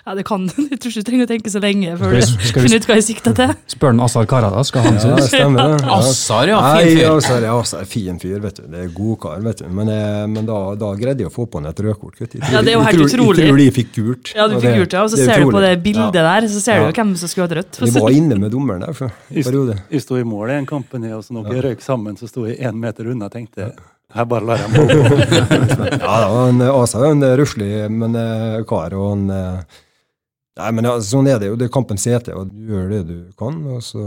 ja, 0.06 0.16
det 0.16 0.24
kan 0.28 0.46
du. 0.48 0.54
Jeg 0.69 0.80
tror 0.80 0.92
ikke 0.92 1.04
du 1.04 1.07
trenger 1.10 1.28
å 1.28 1.30
tenke 1.30 1.51
så 1.54 1.62
lenge 1.63 1.96
før 2.00 2.16
du 2.16 2.34
finner 2.56 2.80
ut 2.80 2.88
hva 2.90 2.98
jeg 3.00 3.06
sikter 3.07 3.36
til. 3.38 3.54
Spør 3.74 3.94
han 3.94 4.01
Assar 4.06 4.28
Kara, 4.30 4.51
Skal 4.68 4.86
han 4.86 5.00
ja, 5.00 5.16
stemmer 5.25 5.74
det. 5.75 5.90
Assar, 5.96 6.51
ja. 6.51 6.60
Fin 6.63 6.88
fyr. 6.88 7.01
Nei, 7.01 7.10
Assar, 7.10 7.46
ja, 7.46 7.56
Asar, 7.60 7.84
fin 7.90 8.22
fyr, 8.22 8.38
vet 8.44 8.62
du. 8.62 8.69
Det 8.72 8.86
er 8.86 8.94
god 8.96 9.19
kar, 9.25 9.44
vet 9.46 9.63
du. 9.63 9.68
Men, 9.80 9.92
eh, 9.94 10.24
men 10.31 10.48
da, 10.48 10.60
da, 10.80 10.94
greide 11.00 11.25
jeg 11.25 11.31
å 11.31 11.36
få 11.36 11.48
på 11.50 11.62
han 11.62 11.69
et 11.72 11.84
rødkort. 11.86 12.22
Ja, 12.22 12.63
det 12.63 12.74
er 12.74 12.78
jo 12.78 12.86
helt 12.88 13.01
jeg 13.01 13.12
utrolig. 13.12 13.46
Jeg 13.46 13.54
tror 13.54 13.62
de 13.62 13.69
fikk 13.80 13.94
gult. 14.00 14.34
Ja, 14.38 14.48
du 14.50 14.57
fikk 14.57 14.80
gult, 14.81 14.98
ja. 14.98 15.06
Og 15.06 15.13
så 15.13 15.22
ser 15.22 15.46
du 15.46 15.54
på 15.54 15.63
det 15.66 15.75
bildet 15.86 16.18
der, 16.19 16.50
så 16.50 16.63
ser 16.63 16.81
du 16.81 16.90
jo 16.90 16.96
hvem 17.01 17.13
som 17.19 17.31
skulle 17.31 17.50
hatt 17.50 17.57
rødt. 17.60 17.84
Vi 17.84 17.94
var 18.00 18.16
inne 18.16 18.40
med 18.40 18.54
dommeren 18.56 18.88
der 18.88 18.98
for 18.98 19.13
periode. 19.36 19.80
Jeg 19.92 20.06
sto 20.06 20.19
i 20.19 20.25
mål 20.28 20.56
i 20.56 20.60
en 20.63 20.69
kampen, 20.69 21.07
og 21.13 21.24
så 21.25 21.38
noen 21.38 21.63
røyk 21.69 21.84
sammen, 21.86 22.18
så 22.19 22.30
sto 22.30 22.48
jeg 22.50 22.60
én 22.63 22.78
meter 22.80 23.10
unna 23.10 23.30
og 23.30 23.36
tenkte 23.36 23.72
jeg 24.10 24.25
bare 24.25 24.42
lar 24.42 24.57
ham 24.57 24.74
gå. 24.74 25.18
ja, 25.94 25.98
da, 26.01 26.30
han, 26.34 26.63
Asa 26.66 27.04
er 27.04 27.12
en 27.13 27.25
ruslig 27.38 27.69
men, 27.94 28.16
uh, 28.18 28.63
kar, 28.69 28.96
og 28.98 29.12
han 29.12 29.28
uh, 29.30 29.78
Nei, 30.60 30.70
men 30.76 30.88
ja, 30.90 30.94
sånn 31.04 31.30
er 31.32 31.40
det 31.42 31.50
jo. 31.52 31.58
Det 31.60 31.68
er 31.70 31.74
kampens 31.74 32.06
hete, 32.10 32.36
og 32.36 32.52
du 32.52 32.74
gjør 32.74 32.90
det 32.92 33.02
du 33.08 33.18
kan, 33.40 33.60
og 33.76 33.84
så, 33.86 34.04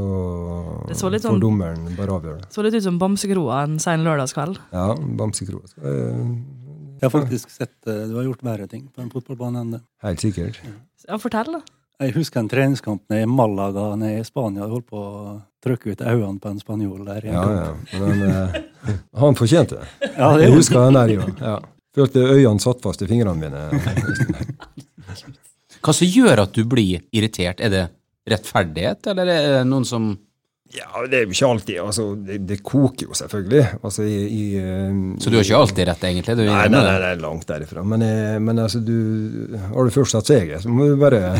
så 0.92 1.08
får 1.08 1.18
sånn, 1.24 1.42
dommeren 1.42 1.92
bare 1.98 2.18
avgjøre 2.18 2.42
det. 2.42 2.50
Så 2.54 2.64
litt 2.64 2.76
ut 2.76 2.84
som 2.84 2.98
Bamsekroa 3.00 3.64
en 3.66 3.78
sen 3.82 4.04
lørdagskveld. 4.06 4.60
Ja, 4.74 4.90
Bamsekroa. 5.20 5.64
Jeg 5.82 7.08
har 7.08 7.14
faktisk 7.16 7.50
sett 7.50 7.74
uh, 7.88 8.04
du 8.06 8.18
har 8.20 8.28
gjort 8.28 8.44
verre 8.46 8.68
ting 8.70 8.84
på 8.92 9.02
en 9.02 9.10
fotballbane 9.10 9.64
enn 9.64 9.76
det. 9.78 9.80
Helt 10.04 10.22
sikkert. 10.22 10.60
Ja, 11.08 11.18
fortell, 11.18 11.56
da. 11.56 11.62
Jeg 12.02 12.14
husker 12.16 12.40
en 12.40 12.50
treningskamp 12.50 13.02
nede 13.12 13.26
i 13.26 13.30
Malaga 13.30 13.92
nede 13.98 14.20
i 14.20 14.26
Spania. 14.26 14.64
Jeg 14.64 14.72
holdt 14.72 14.88
på 14.90 15.02
å 15.02 15.34
trykke 15.62 15.92
ut 15.92 16.00
øynene 16.02 16.40
på 16.42 16.50
en 16.50 16.58
spanjol 16.62 17.04
der. 17.06 17.26
Ja, 17.30 17.42
ja. 17.54 17.68
Men 18.00 18.22
eh, 18.26 18.96
han 19.22 19.38
fortjente 19.38 19.78
det. 19.78 20.10
Ja, 20.16 20.32
det 20.34 20.48
jeg 20.48 20.56
husker 20.56 20.88
den 20.88 20.98
der, 20.98 21.32
ja. 21.42 21.58
Følte 21.92 22.24
øynene 22.24 22.64
satt 22.64 22.80
fast 22.82 23.04
i 23.04 23.08
fingrene 23.10 23.36
mine. 23.38 23.82
Hva 25.82 25.94
som 25.96 26.08
gjør 26.08 26.44
at 26.44 26.54
du 26.54 26.62
blir 26.68 27.02
irritert? 27.14 27.62
Er 27.62 27.72
det 27.72 27.86
rettferdighet, 28.30 29.08
eller 29.10 29.32
er 29.32 29.48
det 29.58 29.64
noen 29.66 29.86
som 29.88 30.12
ja, 30.72 30.88
det 31.04 31.18
er 31.18 31.26
jo 31.26 31.34
ikke 31.34 31.48
alltid. 31.52 31.78
altså, 31.82 32.04
Det, 32.16 32.38
det 32.48 32.56
koker 32.64 33.10
jo 33.10 33.16
selvfølgelig. 33.16 33.64
altså 33.84 34.06
i, 34.08 34.14
i 34.24 34.44
uh, 34.56 35.18
Så 35.20 35.28
du 35.28 35.36
har 35.36 35.44
ikke 35.44 35.58
alltid 35.58 35.88
rett, 35.90 36.06
egentlig? 36.08 36.36
Du 36.38 36.42
nei, 36.46 36.62
nei, 36.72 36.80
nei, 36.86 36.94
nei, 37.02 37.12
langt 37.20 37.44
derifra. 37.50 37.84
Men, 37.84 38.04
uh, 38.06 38.38
men 38.40 38.62
altså, 38.62 38.80
du 38.80 39.58
har 39.58 39.84
du 39.84 39.92
først 39.92 40.16
satt 40.16 40.32
seg, 40.32 40.54
så 40.62 40.72
må 40.72 40.88
du 40.88 40.96
bare 41.00 41.36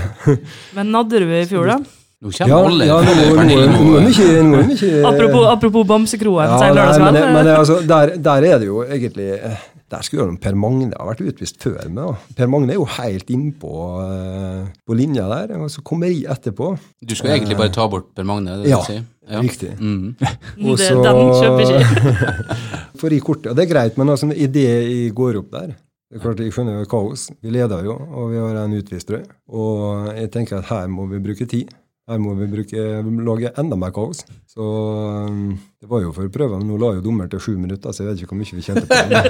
Men 0.77 0.93
nadde 0.93 1.23
du 1.23 1.33
i 1.33 1.47
fjor, 1.49 1.73
da? 1.73 1.81
Nå 2.23 2.31
kommer 2.31 2.53
ja, 2.53 2.59
alle 2.63 2.87
ja, 2.87 2.97
noe, 3.03 3.45
noe, 3.49 4.01
nå, 4.47 4.59
ikke, 4.71 4.91
Apropos, 5.09 5.47
apropos 5.51 5.87
Bamsekroen. 5.91 6.53
Ja, 6.63 6.85
men, 7.03 7.19
men 7.19 7.49
altså, 7.51 7.81
der, 7.83 8.15
der, 8.23 8.47
er 8.47 8.61
det 8.63 8.69
jo 8.69 8.85
egentlig 8.87 9.27
eh, 9.41 9.65
der 9.93 10.05
skulle 10.07 10.29
jo 10.29 10.37
Per 10.41 10.55
Magne 10.57 10.93
ha 10.95 11.07
vært 11.09 11.21
utvist 11.27 11.59
før 11.61 11.91
meg. 11.93 12.23
Per 12.39 12.49
Magne 12.49 12.73
er 12.73 12.79
jo 12.79 12.87
helt 12.95 13.29
innpå 13.33 13.73
uh, 13.99 14.63
på 14.87 14.97
linja 14.97 15.27
der, 15.29 15.57
og 15.59 15.69
så 15.73 15.83
kommer 15.85 16.09
jeg 16.09 16.25
etterpå. 16.33 16.71
Du 17.03 17.17
skulle 17.19 17.35
egentlig 17.37 17.59
bare 17.59 17.75
ta 17.75 17.89
bort 17.91 18.13
Per 18.17 18.29
Magne? 18.29 18.57
Det 18.63 18.71
ja, 18.71 18.81
si. 18.87 18.97
ja, 19.29 19.43
riktig. 19.43 19.75
Mm. 19.83 20.15
og 20.71 20.81
så 20.81 20.97
Den 21.03 21.35
kjøper 21.43 21.67
ikke. 21.67 22.57
får 23.03 23.17
jeg 23.19 23.27
kortet. 23.27 23.51
Og 23.53 23.59
det 23.59 23.67
er 23.67 23.73
greit, 23.75 24.01
men 24.01 24.15
altså, 24.15 24.31
idet 24.33 24.69
jeg 24.71 25.11
går 25.19 25.43
opp 25.43 25.51
der 25.59 25.75
det 26.13 26.19
er 26.19 26.25
klart, 26.27 26.41
Jeg 26.45 26.53
skjønner 26.53 26.75
jo 26.77 26.89
kaos. 26.93 27.31
Vi 27.41 27.53
leder 27.55 27.87
jo, 27.87 27.95
og 27.97 28.27
vi 28.29 28.37
har 28.37 28.59
en 28.61 28.75
utvist, 28.77 29.09
tror. 29.09 29.23
Og 29.49 30.11
jeg 30.13 30.29
tenker 30.35 30.59
at 30.59 30.69
her 30.69 30.91
må 30.93 31.07
vi 31.09 31.21
bruke 31.25 31.47
tid. 31.49 31.71
Her 32.13 32.21
må 32.23 32.35
vi 32.39 32.49
bruke, 32.53 32.87
lage 33.27 33.53
enda 33.61 33.79
mer 33.81 33.93
kaos. 33.95 34.23
Så 34.49 34.63
um, 34.63 35.55
det 35.81 35.89
var 35.91 36.03
jo 36.05 36.13
for 36.15 36.29
å 36.29 36.33
prøve. 36.33 36.61
Nå 36.63 36.79
la 36.81 36.93
jo 36.99 37.05
dommer 37.05 37.31
til 37.33 37.41
sju 37.43 37.55
minutter, 37.57 37.93
så 37.93 38.05
jeg 38.05 38.11
vet 38.11 38.23
ikke 38.23 38.35
hvor 38.35 38.41
mye 38.43 38.59
vi 38.59 38.65
kjente 38.67 38.87
på 38.89 38.99
det. 39.11 39.23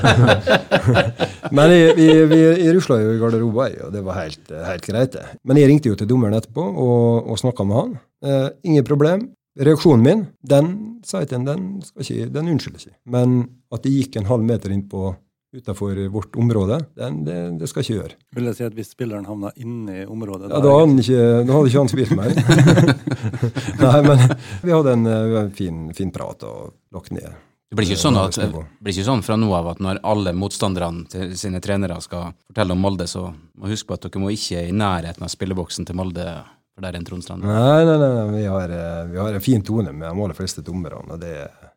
Men 1.56 1.74
jeg, 1.74 1.94
vi, 1.98 2.08
vi, 2.32 2.40
rusla 2.74 2.98
jo 3.02 3.14
i 3.14 3.20
garderoben, 3.20 3.78
og 3.86 3.94
det 3.94 4.02
var 4.06 4.20
helt, 4.22 4.54
helt 4.66 4.88
greit. 4.88 5.14
det. 5.14 5.26
Men 5.46 5.60
jeg 5.60 5.70
ringte 5.70 5.92
jo 5.92 5.98
til 5.98 6.10
dommeren 6.10 6.38
etterpå 6.38 6.64
og, 6.64 7.30
og 7.30 7.40
snakka 7.40 7.66
med 7.68 7.78
han. 7.78 7.94
Eh, 8.26 8.48
ingen 8.70 8.86
problem. 8.88 9.28
Reaksjonen 9.60 10.06
min, 10.06 10.22
den 10.48 10.72
sa 11.04 11.20
jeg 11.20 11.32
til 11.32 11.42
ham, 11.42 11.48
den, 11.50 12.32
den 12.32 12.54
unnskylder 12.54 12.86
ikke. 12.86 12.96
Men 13.14 13.42
at 13.74 13.84
det 13.84 13.92
gikk 13.92 14.16
en 14.16 14.30
halv 14.30 14.46
meter 14.48 14.72
innpå 14.72 15.12
utenfor 15.52 16.08
vårt 16.08 16.36
område, 16.36 16.80
den, 16.96 17.22
det, 17.26 17.38
det 17.60 17.68
skal 17.68 17.84
ikke 17.84 17.96
gjøre. 17.98 18.18
Vil 18.36 18.48
jeg 18.48 18.58
si 18.58 18.64
at 18.66 18.76
Hvis 18.76 18.92
spilleren 18.94 19.28
havna 19.28 19.52
inne 19.60 20.02
i 20.02 20.06
området 20.08 20.48
Ja, 20.48 20.60
da, 20.64 20.72
hadde 20.72 20.88
han 20.88 21.02
ikke, 21.02 21.22
da 21.44 21.56
hadde 21.56 21.70
ikke 21.70 21.82
han 21.82 21.92
spilt 21.92 22.14
mer. 22.16 22.34
Nei, 23.84 23.98
men 24.08 24.22
vi 24.62 24.72
hadde 24.74 24.94
en, 24.96 25.08
eh, 25.12 25.38
en 25.42 25.56
fin, 25.56 25.82
fin 25.96 26.12
prat 26.14 26.46
og 26.48 26.72
lagt 26.96 27.12
ned. 27.12 27.28
Det 27.72 27.76
blir 27.78 27.88
ikke, 27.88 28.02
sånn 28.02 28.18
at, 28.20 28.36
blir 28.36 28.92
ikke 28.92 29.06
sånn 29.06 29.22
fra 29.24 29.36
nå 29.40 29.48
av 29.56 29.70
at 29.70 29.78
når 29.80 30.02
alle 30.04 30.34
motstanderne 30.36 31.06
til 31.08 31.30
sine 31.40 31.60
trenere 31.64 31.96
skal 32.04 32.34
fortelle 32.44 32.74
om 32.76 32.82
Molde, 32.84 33.06
så 33.08 33.30
må 33.32 33.70
huske 33.70 33.88
på 33.88 33.96
at 33.96 34.04
dere 34.04 34.20
må 34.20 34.28
ikke 34.34 34.66
i 34.68 34.74
nærheten 34.76 35.24
av 35.24 35.32
spilleboksen 35.32 35.88
til 35.88 35.96
Molde, 35.96 36.26
for 36.76 36.84
der 36.84 36.92
er 36.92 37.00
en 37.00 37.06
Trond 37.08 37.24
Nei, 37.40 37.84
nei, 37.88 37.96
nei, 37.96 38.10
nei. 38.12 38.26
Vi, 38.34 38.42
har, 38.52 38.74
eh, 38.76 38.98
vi 39.08 39.20
har 39.20 39.32
en 39.32 39.44
fin 39.44 39.64
tone 39.64 39.92
med 39.92 40.04
de 40.04 40.12
aller 40.12 40.36
fleste 40.36 40.64
dommerne. 40.64 41.16
og 41.16 41.24
det, 41.24 41.32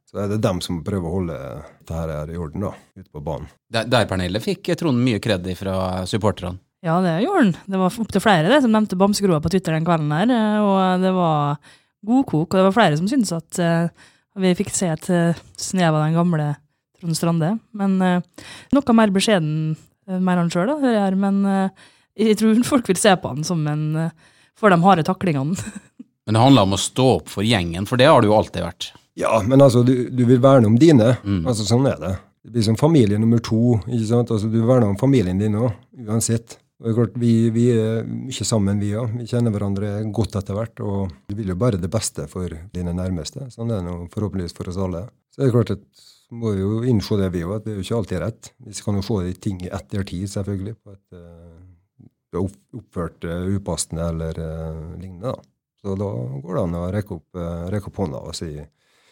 Så 0.06 0.22
er 0.22 0.30
det 0.30 0.42
dem 0.44 0.62
som 0.62 0.84
prøver 0.86 1.10
å 1.10 1.16
holde 1.16 1.38
dette 1.80 1.98
her 1.98 2.32
i 2.32 2.38
orden 2.38 2.68
da, 2.68 2.74
ute 2.96 3.10
på 3.10 3.24
banen. 3.26 3.50
Der, 3.74 3.88
der 3.90 4.06
Pernille, 4.10 4.42
fikk 4.44 4.70
Trond 4.78 5.02
mye 5.02 5.22
kred 5.24 5.48
fra 5.58 6.06
supporterne. 6.10 6.60
Ja, 6.86 7.00
det 7.02 7.16
gjorde 7.24 7.42
han. 7.42 7.56
Det 7.66 7.80
var 7.82 7.96
opptil 8.04 8.22
flere 8.22 8.52
det, 8.52 8.60
som 8.62 8.76
nevnte 8.76 8.98
Bamsegroa 9.00 9.40
på 9.42 9.50
Twitter 9.50 9.74
den 9.74 9.88
kvelden 9.88 10.14
her, 10.14 10.30
eh, 10.30 10.60
og 10.62 11.02
det 11.02 11.16
var 11.16 11.58
godkok, 12.06 12.52
og 12.52 12.60
det 12.60 12.68
var 12.68 12.76
flere 12.76 13.00
som 13.00 13.10
syntes 13.10 13.34
at 13.34 13.58
uh, 13.58 14.06
vi 14.38 14.54
fikk 14.60 14.70
se 14.76 14.92
et 14.94 15.10
eh, 15.10 15.42
snev 15.58 15.96
av 15.96 16.04
den 16.04 16.18
gamle 16.20 16.52
Trond 17.00 17.18
Strande. 17.18 17.56
Men 17.74 17.98
uh, 18.04 18.46
noe 18.76 18.98
mer 19.00 19.14
beskjeden 19.16 19.74
uh, 19.74 20.20
mer 20.20 20.40
han 20.42 20.52
sjøl, 20.54 20.76
hører 20.76 20.94
jeg 20.94 21.06
her. 21.08 21.18
Men 21.20 21.42
eh, 21.50 21.86
jeg 22.28 22.40
tror 22.40 22.62
folk 22.68 22.90
vil 22.92 23.00
se 23.00 23.16
på 23.20 23.32
han 23.34 23.48
som 23.48 23.64
en 23.70 23.86
eh, 24.06 24.14
for 24.56 24.72
de 24.72 24.80
harde 24.84 25.06
taklingene. 25.08 25.58
Men 26.26 26.38
det 26.38 26.42
handler 26.42 26.66
om 26.66 26.78
å 26.78 26.82
stå 26.82 27.08
opp 27.20 27.28
for 27.30 27.46
gjengen, 27.46 27.86
for 27.86 28.02
det 28.02 28.08
har 28.10 28.24
du 28.24 28.32
jo 28.32 28.38
alltid 28.38 28.64
vært. 28.66 28.88
Ja, 29.16 29.40
men 29.48 29.64
altså, 29.64 29.84
du, 29.88 30.10
du 30.12 30.26
vil 30.28 30.42
verne 30.44 30.68
om 30.68 30.78
dine. 30.80 31.16
Mm. 31.24 31.46
Altså, 31.48 31.66
Sånn 31.68 31.88
er 31.88 32.00
det. 32.02 32.14
Det 32.46 32.54
blir 32.54 32.66
som 32.68 32.78
familie 32.78 33.18
nummer 33.18 33.40
to. 33.42 33.80
ikke 33.88 34.08
sant? 34.10 34.32
Altså, 34.32 34.52
Du 34.52 34.60
verner 34.68 34.92
om 34.92 35.00
familien 35.00 35.40
din 35.40 35.56
òg, 35.58 35.72
uansett. 36.06 36.60
Og 36.76 36.88
det 36.88 36.92
er 36.92 36.98
klart, 36.98 37.14
vi, 37.22 37.32
vi 37.56 37.64
er 37.72 38.04
mye 38.06 38.46
sammen, 38.46 38.82
vi 38.84 38.92
òg. 39.00 39.14
Vi 39.22 39.30
kjenner 39.32 39.54
hverandre 39.56 39.94
godt 40.14 40.36
etter 40.36 40.58
hvert. 40.58 40.82
Og 40.84 41.14
du 41.30 41.38
vil 41.38 41.54
jo 41.54 41.56
bare 41.60 41.80
det 41.80 41.90
beste 41.92 42.28
for 42.32 42.52
dine 42.76 42.94
nærmeste. 42.98 43.48
Sånn 43.54 43.72
er 43.72 43.80
det 43.80 43.88
nå 43.88 44.10
forhåpentligvis 44.14 44.58
for 44.58 44.70
oss 44.70 44.82
alle. 44.84 45.06
Så 45.32 45.42
det 45.42 45.48
er 45.48 45.56
klart 45.56 45.72
at 45.78 46.04
vi 46.30 46.42
må 46.42 46.52
jo 46.58 46.82
innse 46.90 47.16
det, 47.22 47.32
vi 47.32 47.46
òg, 47.46 47.56
at 47.56 47.66
det 47.66 47.74
er 47.74 47.80
jo 47.80 47.86
ikke 47.86 47.98
alltid 48.02 48.22
rett. 48.26 48.52
Vi 48.68 48.76
kan 48.84 49.00
jo 49.00 49.06
få 49.06 49.22
de 49.24 49.34
ting 49.40 49.64
i 49.64 49.72
ettertid, 49.72 50.28
selvfølgelig. 50.34 50.76
på 50.84 50.96
at 50.98 51.16
uh, 51.16 52.10
du 52.34 52.42
har 52.42 52.48
oppført 52.82 53.28
upassende 53.56 54.10
eller 54.12 54.42
uh, 54.44 54.96
lignende. 55.00 55.32
da. 55.32 55.36
Så 55.80 55.96
da 56.02 56.12
går 56.44 56.58
det 56.58 56.64
an 56.66 56.80
å 56.82 56.88
rekke 56.92 57.20
opp, 57.22 57.28
uh, 57.40 57.68
rekke 57.72 57.92
opp 57.92 58.02
hånda 58.04 58.24
og 58.26 58.36
si, 58.36 58.52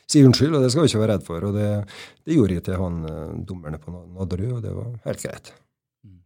si 0.09 0.23
unnskyld, 0.25 0.55
og 0.57 0.63
det 0.63 0.71
skal 0.73 0.85
vi 0.85 0.91
ikke 0.91 1.01
være 1.03 1.15
redd 1.15 1.27
for. 1.27 1.49
Og 1.49 1.57
det, 1.57 1.69
det 2.27 2.37
gjorde 2.37 2.57
jeg 2.57 2.65
til 2.67 2.79
han 2.81 3.03
uh, 3.07 3.35
dommerne 3.47 3.79
på 3.81 3.93
Nadderud, 3.93 4.57
og 4.57 4.63
det 4.65 4.73
var 4.77 4.95
helt 5.07 5.25
greit. 5.25 5.53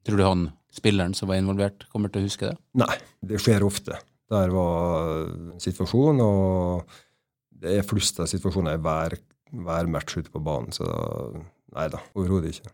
Tror 0.07 0.19
du 0.19 0.25
han 0.25 0.45
spilleren 0.73 1.15
som 1.17 1.29
var 1.31 1.41
involvert, 1.41 1.87
kommer 1.91 2.11
til 2.11 2.23
å 2.23 2.29
huske 2.29 2.51
det? 2.51 2.57
Nei, 2.79 2.95
det 3.27 3.41
skjer 3.43 3.65
ofte. 3.67 3.99
Der 4.31 4.51
var 4.51 5.27
en 5.27 5.61
situasjon, 5.63 6.21
og 6.23 6.97
det 7.57 7.77
er 7.79 7.87
flust 7.87 8.19
av 8.21 8.29
situasjoner 8.29 8.77
i 8.77 8.81
hver, 8.83 9.17
hver 9.67 9.91
match 9.91 10.17
ute 10.19 10.31
på 10.33 10.41
banen, 10.43 10.73
så 10.75 10.87
nei 11.75 11.87
da, 11.93 12.01
overhodet 12.17 12.55
ikke. 12.55 12.73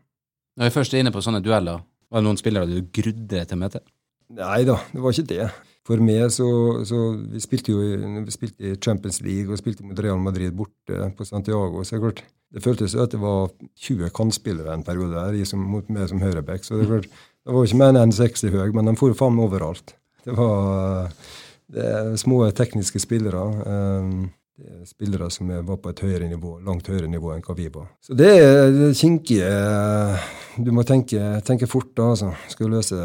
Når 0.60 0.70
vi 0.70 0.76
først 0.76 0.94
er 0.94 1.04
inne 1.04 1.14
på 1.14 1.22
sånne 1.26 1.42
dueller, 1.46 1.82
var 2.14 2.22
det 2.22 2.28
noen 2.28 2.40
spillere 2.42 2.70
du 2.70 2.90
grudde 2.94 3.26
deg 3.32 3.48
til 3.50 3.58
å 3.58 3.64
møte? 3.64 3.82
Nei 4.34 4.63
da, 4.68 4.77
det 4.94 5.01
var 5.03 5.13
ikke 5.13 5.30
det. 5.34 5.48
For 5.84 6.00
meg 6.00 6.30
så, 6.32 6.48
så 6.88 7.00
Vi 7.34 7.42
spilte 7.44 7.74
jo 7.74 7.82
vi 8.24 8.32
spilte 8.32 8.70
i 8.70 8.77
Champions 8.80 9.20
League 9.22 9.51
og 9.51 9.60
spilte 9.60 9.84
mot 9.84 10.00
Real 10.00 10.22
Madrid 10.22 10.56
borte 10.56 11.10
på 11.18 11.27
Santiago. 11.27 11.84
så 11.84 11.98
det 11.98 12.00
er 12.00 12.06
klart, 12.06 12.24
Det 12.53 12.63
føltes 12.63 12.94
jo 12.94 13.03
at 13.03 13.12
det 13.12 13.20
var 13.20 13.51
20 13.82 14.10
kantspillere 14.15 14.74
en 14.74 14.84
periode 14.84 15.12
der, 15.13 15.46
som, 15.46 15.60
mot 15.60 15.89
meg 15.89 16.08
som 16.10 16.22
høyreback. 16.22 16.63
Så 16.63 16.77
det 16.77 16.86
er 16.86 16.92
klart, 16.94 17.10
det 17.44 17.53
var 17.53 17.65
ikke 17.65 17.82
mer 17.82 18.00
enn 18.00 18.12
60 18.13 18.53
høy, 18.53 18.72
men 18.72 18.86
de 18.86 18.96
for 18.96 19.13
faen 19.18 19.36
meg 19.36 19.50
overalt. 19.50 19.96
Det 20.24 20.38
var 20.38 21.12
det 21.74 21.84
er 21.84 22.15
små 22.22 22.46
tekniske 22.56 23.00
spillere. 23.01 23.44
eh, 23.65 24.30
Det 24.54 24.70
er 24.70 24.86
spillere 24.86 25.32
som 25.34 25.50
var 25.50 25.80
på 25.82 25.90
et 25.90 26.02
høyere 26.06 26.28
nivå, 26.30 26.60
langt 26.62 26.88
høyere 26.92 27.10
nivå 27.10 27.32
enn 27.34 27.42
hva 27.46 27.56
vi 27.58 27.66
var. 27.74 27.88
Så 28.06 28.14
det 28.14 28.30
er 28.38 28.94
kinkige 28.94 29.50
Du 30.62 30.70
må 30.76 30.84
tenke, 30.86 31.40
tenke 31.48 31.66
fort 31.66 31.90
da, 31.98 32.12
altså. 32.14 32.30
Skal 32.54 32.70
løse 32.70 33.00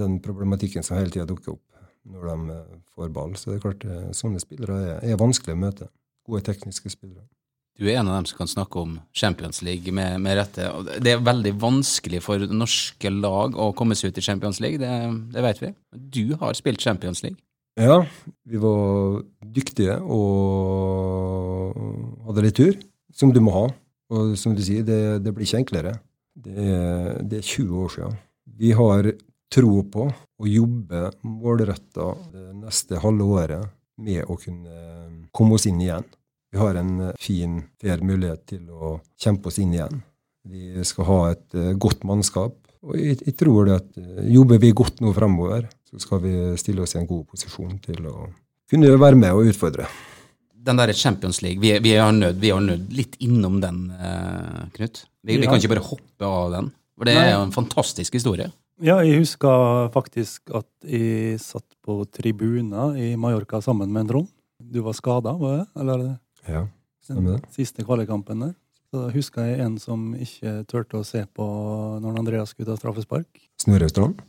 den 0.00 0.16
problematikken 0.24 0.86
som 0.86 0.96
hele 0.96 1.12
tida 1.12 1.28
dukker 1.28 1.58
opp 1.58 1.62
når 2.04 2.26
de 2.28 2.56
eh, 2.56 2.80
får 2.96 3.12
ball. 3.12 3.36
Så 3.36 3.50
det 3.50 3.58
er 3.58 3.62
klart, 3.64 3.84
eh, 3.88 4.10
sånne 4.16 4.40
spillere 4.42 4.80
er, 4.80 4.98
er 5.12 5.20
vanskelig 5.20 5.56
å 5.56 5.60
møte. 5.60 5.88
Gode 6.28 6.44
tekniske 6.48 6.92
spillere. 6.92 7.26
Du 7.74 7.88
er 7.88 7.98
en 7.98 8.08
av 8.08 8.20
dem 8.20 8.26
som 8.30 8.38
kan 8.38 8.50
snakke 8.50 8.78
om 8.78 8.98
Champions 9.16 9.58
League 9.66 9.92
med, 9.92 10.20
med 10.22 10.36
rette. 10.38 10.68
Det 11.02 11.10
er 11.10 11.24
veldig 11.26 11.56
vanskelig 11.58 12.20
for 12.22 12.44
norske 12.46 13.10
lag 13.10 13.56
å 13.58 13.72
komme 13.74 13.96
seg 13.98 14.12
ut 14.12 14.20
i 14.20 14.24
Champions 14.24 14.60
League, 14.62 14.78
det, 14.78 14.90
det 15.34 15.42
vet 15.42 15.62
vi. 15.64 15.72
Du 15.90 16.36
har 16.38 16.54
spilt 16.54 16.84
Champions 16.84 17.24
League. 17.26 17.40
Ja, 17.74 18.04
vi 18.46 18.58
var 18.62 19.22
dyktige 19.54 19.96
og 19.98 21.74
hadde 22.28 22.44
litt 22.44 22.58
tur, 22.58 22.76
som 23.14 23.32
du 23.34 23.40
må 23.42 23.54
ha. 23.54 23.64
Og 24.14 24.36
som 24.38 24.54
du 24.54 24.62
sier, 24.62 24.84
det, 24.86 25.24
det 25.24 25.32
blir 25.34 25.46
ikke 25.48 25.62
enklere. 25.64 25.96
Det 26.34 26.54
det 27.26 27.40
er 27.40 27.46
20 27.46 27.82
år 27.82 27.94
siden. 27.96 28.18
Vi 28.58 28.70
har 28.78 29.10
tro 29.54 29.82
på 29.90 30.06
å 30.06 30.50
jobbe 30.50 31.08
målretta 31.26 32.12
det 32.32 32.46
neste 32.58 33.00
halve 33.02 33.26
året 33.38 33.72
med 34.02 34.26
å 34.30 34.36
kunne 34.38 35.28
komme 35.34 35.58
oss 35.58 35.66
inn 35.70 35.82
igjen. 35.82 36.06
Vi 36.54 36.60
har 36.62 36.78
en 36.78 37.10
fin, 37.18 37.62
fair 37.82 38.02
mulighet 38.06 38.44
til 38.52 38.68
å 38.70 38.98
kjempe 39.18 39.50
oss 39.50 39.58
inn 39.62 39.74
igjen. 39.74 40.02
Vi 40.46 40.84
skal 40.86 41.08
ha 41.08 41.20
et 41.32 41.56
godt 41.82 42.04
mannskap. 42.06 42.54
Og 42.84 42.96
jeg, 43.00 43.18
jeg 43.24 43.36
tror 43.40 43.68
det 43.68 43.76
at 43.80 44.00
eh, 44.00 44.24
jobber 44.34 44.60
vi 44.60 44.72
godt 44.76 45.00
nå 45.04 45.12
fremover, 45.16 45.68
så 45.88 46.00
skal 46.02 46.20
vi 46.24 46.34
stille 46.60 46.84
oss 46.84 46.94
i 46.96 47.00
en 47.00 47.08
god 47.08 47.24
posisjon 47.32 47.78
til 47.84 48.08
å 48.10 48.26
kunne 48.70 48.90
være 49.00 49.18
med 49.20 49.36
og 49.36 49.48
utfordre. 49.52 49.86
Den 50.64 50.80
der 50.80 50.92
Champions 50.96 51.42
League, 51.44 51.60
vi, 51.60 51.74
har 51.76 51.82
vi 51.84 52.18
nødt 52.18 52.40
vi 52.40 52.50
er 52.52 52.68
litt 52.96 53.16
innom 53.24 53.58
den, 53.60 53.86
eh, 53.92 54.64
Knut. 54.76 55.04
Vi, 55.24 55.38
vi 55.40 55.48
kan 55.48 55.60
ikke 55.60 55.72
bare 55.74 55.84
hoppe 55.88 56.28
av 56.28 56.52
den. 56.52 56.70
For 56.94 57.08
det 57.08 57.16
er 57.18 57.32
jo 57.34 57.42
en 57.46 57.54
fantastisk 57.54 58.14
historie. 58.14 58.50
Ja, 58.82 58.98
jeg 59.06 59.20
husker 59.22 59.88
faktisk 59.94 60.50
at 60.54 60.68
jeg 60.88 61.38
satt 61.42 61.66
på 61.84 62.00
tribuner 62.10 62.96
i 62.98 63.12
Mallorca 63.20 63.60
sammen 63.62 63.92
med 63.92 64.04
en 64.04 64.10
Trond. 64.10 64.30
Du 64.58 64.80
var 64.82 64.96
skada, 64.96 65.34
var 65.38 65.60
det? 65.60 65.66
Eller 65.80 66.04
Ja, 66.48 66.64
den 66.64 66.70
stemmer 67.04 67.36
det. 67.38 67.52
siste 67.54 67.84
kvalikkampen 67.86 68.42
der. 68.42 68.54
Så 68.94 69.00
da 69.02 69.08
husker 69.10 69.48
jeg 69.48 69.58
en 69.58 69.72
som 69.82 70.12
ikke 70.14 70.60
turte 70.70 71.00
å 71.00 71.06
se 71.06 71.24
på 71.34 71.44
når 71.98 72.18
Andreas 72.20 72.52
skulle 72.54 72.68
ta 72.68 72.76
straffespark. 72.78 73.26
Snorre 73.58 73.88
Strand? 73.90 74.20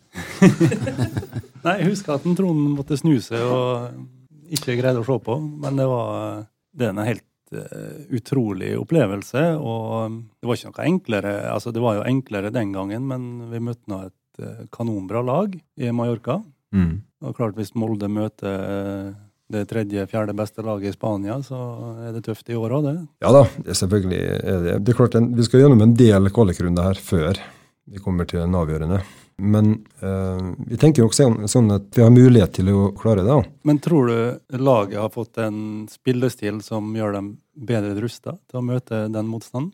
Nei, 1.68 1.76
jeg 1.84 1.92
husker 1.92 2.16
at 2.16 2.26
Trond 2.40 2.64
måtte 2.74 2.98
snu 2.98 3.20
seg 3.22 3.46
og 3.46 4.50
ikke 4.58 4.74
greide 4.80 5.04
å 5.04 5.06
se 5.06 5.20
på, 5.22 5.38
men 5.38 5.78
det 5.78 5.86
var 5.92 6.48
det 6.74 6.88
er 6.88 6.96
en 6.96 7.04
helt 7.06 7.54
eh, 7.54 8.02
utrolig 8.18 8.72
opplevelse, 8.80 9.44
og 9.62 10.18
det 10.34 10.50
var 10.50 10.58
ikke 10.58 10.72
noe 10.72 10.88
enklere. 10.90 11.36
Altså, 11.54 11.76
det 11.76 11.86
var 11.86 12.00
jo 12.00 12.08
enklere 12.10 12.54
den 12.58 12.74
gangen, 12.74 13.06
men 13.14 13.30
vi 13.54 13.62
møtte 13.70 13.92
nå 13.92 14.02
et 14.08 14.42
eh, 14.42 14.66
kanonbra 14.74 15.22
lag 15.30 15.54
i 15.54 15.94
Mallorca. 15.94 16.40
Mm. 16.74 17.04
Og 17.22 17.38
klart, 17.38 17.54
hvis 17.62 17.76
Molde 17.78 18.10
møter 18.10 18.66
eh, 18.66 19.14
det 19.52 19.66
tredje-fjerde 19.70 20.34
beste 20.38 20.64
laget 20.66 20.90
i 20.90 20.96
Spania, 20.96 21.38
så 21.46 21.60
er 22.08 22.16
det 22.16 22.24
tøft 22.26 22.50
i 22.50 22.58
år 22.58 22.80
òg, 22.80 22.88
det. 22.88 22.96
Ja 23.22 23.34
da, 23.36 23.44
det 23.66 23.78
selvfølgelig 23.78 24.24
er 24.24 24.64
det. 24.64 24.80
Det 24.86 24.94
er 24.94 24.98
klart, 24.98 25.20
Vi 25.38 25.46
skal 25.46 25.62
gjennom 25.62 25.84
en 25.86 25.94
del 25.98 26.32
kvalikrunder 26.34 26.90
her 26.90 27.02
før 27.02 27.40
vi 27.86 28.02
kommer 28.02 28.26
til 28.26 28.42
den 28.42 28.58
avgjørende. 28.58 29.04
Men 29.38 29.72
eh, 30.00 30.44
vi 30.72 30.78
tenker 30.80 31.04
jo 31.04 31.10
også 31.10 31.26
sånn, 31.26 31.48
sånn 31.52 31.72
at 31.76 31.90
vi 31.94 32.04
har 32.06 32.14
mulighet 32.14 32.56
til 32.56 32.72
å 32.72 32.90
klare 32.96 33.22
det. 33.22 33.30
da. 33.30 33.56
Men 33.68 33.82
tror 33.84 34.10
du 34.10 34.60
laget 34.64 35.02
har 35.02 35.12
fått 35.14 35.42
en 35.44 35.86
spillestil 35.92 36.62
som 36.64 36.94
gjør 36.96 37.18
dem 37.20 37.34
bedre 37.54 37.98
rusta 38.00 38.38
til 38.48 38.62
å 38.62 38.66
møte 38.66 39.06
den 39.12 39.28
motstanden? 39.30 39.74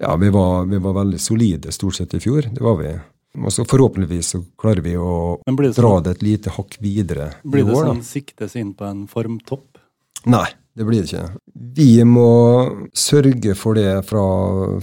Ja, 0.00 0.14
vi 0.16 0.30
var, 0.32 0.64
vi 0.70 0.78
var 0.80 0.94
veldig 1.02 1.18
solide 1.20 1.72
stort 1.74 1.98
sett 1.98 2.14
i 2.16 2.22
fjor. 2.22 2.46
Det 2.54 2.62
var 2.64 2.78
vi. 2.78 2.94
Og 3.38 3.52
så 3.54 3.64
forhåpentligvis 3.68 4.32
så 4.34 4.40
klarer 4.58 4.82
vi 4.82 4.96
å 4.98 5.38
det 5.46 5.74
dra 5.76 5.92
sånn, 5.94 6.06
det 6.06 6.16
et 6.16 6.24
lite 6.26 6.54
hakk 6.56 6.76
videre 6.82 7.28
blir 7.44 7.64
det 7.68 7.76
år. 7.76 7.92
sånn 7.92 8.02
siktes 8.02 8.56
inn 8.58 8.72
på 8.74 8.88
en 8.88 9.04
formtopp? 9.10 9.78
Nei, 10.26 10.48
det 10.74 10.86
blir 10.88 11.04
det 11.04 11.12
ikke. 11.12 11.28
Vi 11.78 12.02
må 12.04 12.26
sørge 12.92 13.54
for 13.58 13.78
det 13.78 14.02
fra 14.08 14.24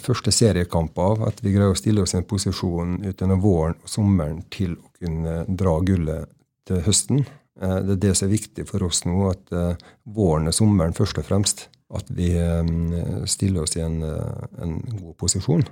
første 0.02 0.32
seriekamp 0.32 0.98
av, 1.00 1.26
at 1.28 1.44
vi 1.44 1.54
greier 1.56 1.76
å 1.76 1.78
stille 1.78 2.04
oss 2.06 2.16
i 2.16 2.22
en 2.22 2.28
posisjon 2.28 2.98
utover 3.04 3.42
våren 3.44 3.76
og 3.82 3.92
sommeren 3.92 4.40
til 4.54 4.78
å 4.78 4.94
kunne 4.98 5.42
dra 5.48 5.76
gullet 5.86 6.32
til 6.68 6.82
høsten. 6.88 7.26
Eh, 7.62 7.80
Det 7.84 7.98
er 7.98 8.04
det 8.08 8.14
som 8.18 8.28
er 8.28 8.36
viktig 8.38 8.68
for 8.70 8.84
oss 8.88 9.04
nå, 9.06 9.18
at 9.32 9.52
eh, 9.52 9.90
våren 10.06 10.48
og 10.48 10.56
sommeren 10.56 10.96
først 10.98 11.20
og 11.20 11.28
fremst. 11.28 11.68
At 11.94 12.10
vi 12.12 12.34
eh, 12.36 13.26
stiller 13.26 13.64
oss 13.64 13.78
i 13.78 13.84
en, 13.86 14.02
en 14.04 14.80
god 14.98 15.16
posisjon. 15.18 15.64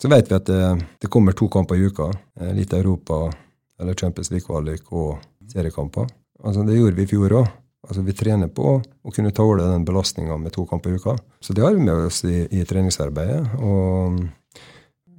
Så 0.00 0.08
vet 0.08 0.30
vi 0.30 0.36
at 0.36 0.46
det, 0.48 0.60
det 1.02 1.10
kommer 1.12 1.36
to 1.36 1.48
kamper 1.52 1.76
i 1.76 1.88
uka. 1.90 2.08
eh, 2.40 2.52
Litt 2.56 2.72
Europa 2.72 3.26
eller 3.80 3.94
Champions 3.94 4.30
League-kvalik 4.32 4.88
og 4.92 5.18
seriekamper. 5.52 6.08
Altså, 6.44 6.64
det 6.64 6.78
gjorde 6.78 6.96
vi 6.96 7.04
i 7.04 7.10
fjor 7.10 7.34
òg. 7.40 7.50
Altså, 7.88 8.02
vi 8.04 8.12
trener 8.16 8.48
på 8.52 8.74
å 8.80 9.12
kunne 9.12 9.32
tåle 9.32 9.64
den 9.64 9.84
belastninga 9.88 10.36
med 10.40 10.52
to 10.52 10.66
kamper 10.68 10.92
i 10.92 11.00
uka. 11.00 11.16
Så 11.40 11.56
det 11.56 11.64
har 11.64 11.72
vi 11.76 11.84
med 11.84 12.06
oss 12.06 12.22
i, 12.28 12.42
i 12.52 12.64
treningsarbeidet. 12.68 13.54
Og 13.60 14.20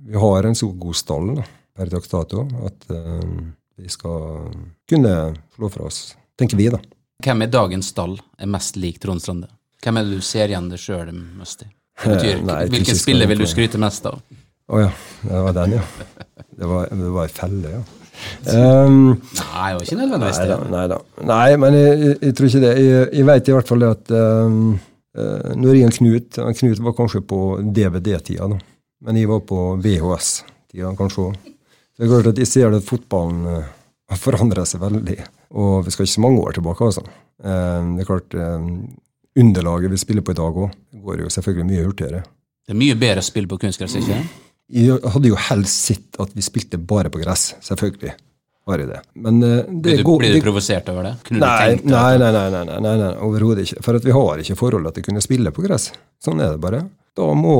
vi 0.05 0.17
har 0.21 0.45
en 0.49 0.57
så 0.57 0.69
god 0.77 0.97
stall 0.97 1.33
da, 1.37 1.45
per 1.77 1.89
dags 1.93 2.09
dato 2.11 2.45
at 2.65 2.85
uh, 2.93 3.21
vi 3.77 3.89
skal 3.89 4.47
kunne 4.89 5.13
slå 5.55 5.69
fra 5.73 5.87
oss, 5.89 6.15
tenker 6.37 6.57
vi, 6.57 6.69
da. 6.73 6.81
Hvem 7.21 7.45
i 7.45 7.49
dagens 7.53 7.91
stall 7.93 8.15
er 8.37 8.49
mest 8.49 8.77
lik 8.81 8.97
Trond 9.01 9.21
Strande? 9.21 9.49
Hvem 9.81 9.97
er 9.97 10.05
det 10.09 10.21
du 10.21 10.25
ser 10.25 10.49
igjen 10.53 10.69
deg 10.69 10.81
sjøl 10.81 11.11
mest 11.13 11.65
i? 11.65 11.69
Det 12.01 12.15
betyr, 12.15 12.35
Eh, 12.37 12.43
nei, 12.45 12.45
jeg 12.45 12.45
tror 12.45 12.61
ikke 12.61 12.77
hvilken 12.77 13.01
spiller 13.01 13.29
vil 13.29 13.43
du 13.43 13.49
skryte 13.49 13.81
mest 13.81 14.09
av? 14.09 14.21
Å 14.71 14.79
ja, 14.79 14.91
det 15.27 15.39
var 15.45 15.55
den, 15.57 15.73
ja. 15.75 15.81
Det 16.55 16.67
var, 16.69 16.87
det 16.95 17.09
var 17.11 17.27
ei 17.27 17.33
felle, 17.33 17.73
ja. 17.73 17.81
Um, 18.45 19.17
Nei, 19.17 19.67
det 19.71 19.75
var 19.75 19.83
ikke 19.83 19.97
nødvendigvis 19.97 20.39
det. 20.45 20.57
Nei, 20.69 20.83
da. 20.91 20.97
nei 21.25 21.47
men 21.57 21.75
jeg, 21.75 22.11
jeg, 22.13 22.35
tror 22.37 22.47
ikke 22.47 22.61
det. 22.63 22.71
Jeg, 22.77 23.07
jeg 23.17 23.27
vet 23.27 23.49
i 23.49 23.55
hvert 23.55 23.71
fall 23.71 23.83
det 23.83 23.89
at 23.95 24.13
um, 24.13 24.59
uh, 25.17 25.49
når 25.57 25.77
jeg 25.79 25.89
og 25.89 25.95
Knut 25.97 26.39
Knut 26.59 26.83
var 26.85 26.95
kanskje 26.97 27.23
på 27.27 27.39
DVD-tida, 27.75 28.47
da. 28.51 28.59
Men 29.01 29.17
jeg 29.17 29.29
var 29.31 29.41
på 29.49 29.61
VHS-tida, 29.81 30.93
kanskje 30.99 31.25
òg. 31.25 31.39
Det 31.41 32.05
er 32.05 32.11
klart 32.11 32.29
at 32.31 32.41
jeg 32.41 32.49
ser 32.49 32.77
at 32.77 32.85
fotballen 32.87 33.41
uh, 33.49 33.71
har 34.11 34.21
forandra 34.21 34.67
seg 34.69 34.83
veldig. 34.83 35.17
Og 35.57 35.81
vi 35.87 35.93
skal 35.93 36.07
ikke 36.07 36.15
så 36.15 36.23
mange 36.27 36.45
år 36.45 36.59
tilbake, 36.59 36.91
altså. 36.91 37.03
Um, 37.41 37.95
det 37.97 38.05
er 38.05 38.11
klart 38.13 38.37
Underlaget 39.41 39.93
vi 39.93 39.97
spiller 39.97 40.23
på 40.27 40.33
i 40.33 40.37
dag 40.37 40.57
òg, 40.59 40.71
går 41.01 41.21
jo 41.23 41.29
selvfølgelig 41.31 41.67
mye 41.69 41.83
hurtigere. 41.85 42.23
Det 42.67 42.73
er 42.75 42.79
mye 42.79 42.97
bedre 42.99 43.23
å 43.23 43.25
spille 43.25 43.47
på 43.47 43.59
kunstgress, 43.63 43.95
ikke 43.97 44.17
Jeg 44.71 44.99
hadde 45.13 45.31
jo 45.31 45.39
helst 45.49 45.87
sett 45.89 46.19
at 46.21 46.35
vi 46.35 46.43
spilte 46.45 46.79
bare 46.79 47.11
på 47.11 47.21
gress, 47.21 47.51
selvfølgelig. 47.65 48.13
Var 48.69 48.77
det. 48.85 48.99
Men 49.17 49.41
uh, 49.43 49.63
det 49.67 49.97
du, 49.97 50.03
går 50.05 50.19
blir 50.21 50.35
du 50.37 50.43
provosert 50.45 50.89
over 50.93 51.07
det? 51.07 51.13
Nei, 51.33 51.75
deg 51.81 51.85
nei, 51.89 52.17
nei, 52.21 52.29
nei, 52.35 52.49
nei, 52.53 52.79
nei, 52.85 52.95
nei, 53.01 53.11
overhodet 53.25 53.65
ikke. 53.65 53.81
For 53.83 53.97
vi 54.05 54.13
har 54.15 54.43
ikke 54.43 54.57
forhold 54.59 54.91
til 54.93 55.03
å 55.03 55.07
kunne 55.09 55.23
spille 55.25 55.53
på 55.55 55.65
gress. 55.65 55.89
Sånn 56.21 56.43
er 56.43 56.53
det 56.53 56.61
bare. 56.61 56.83
Da 57.17 57.25
må 57.35 57.55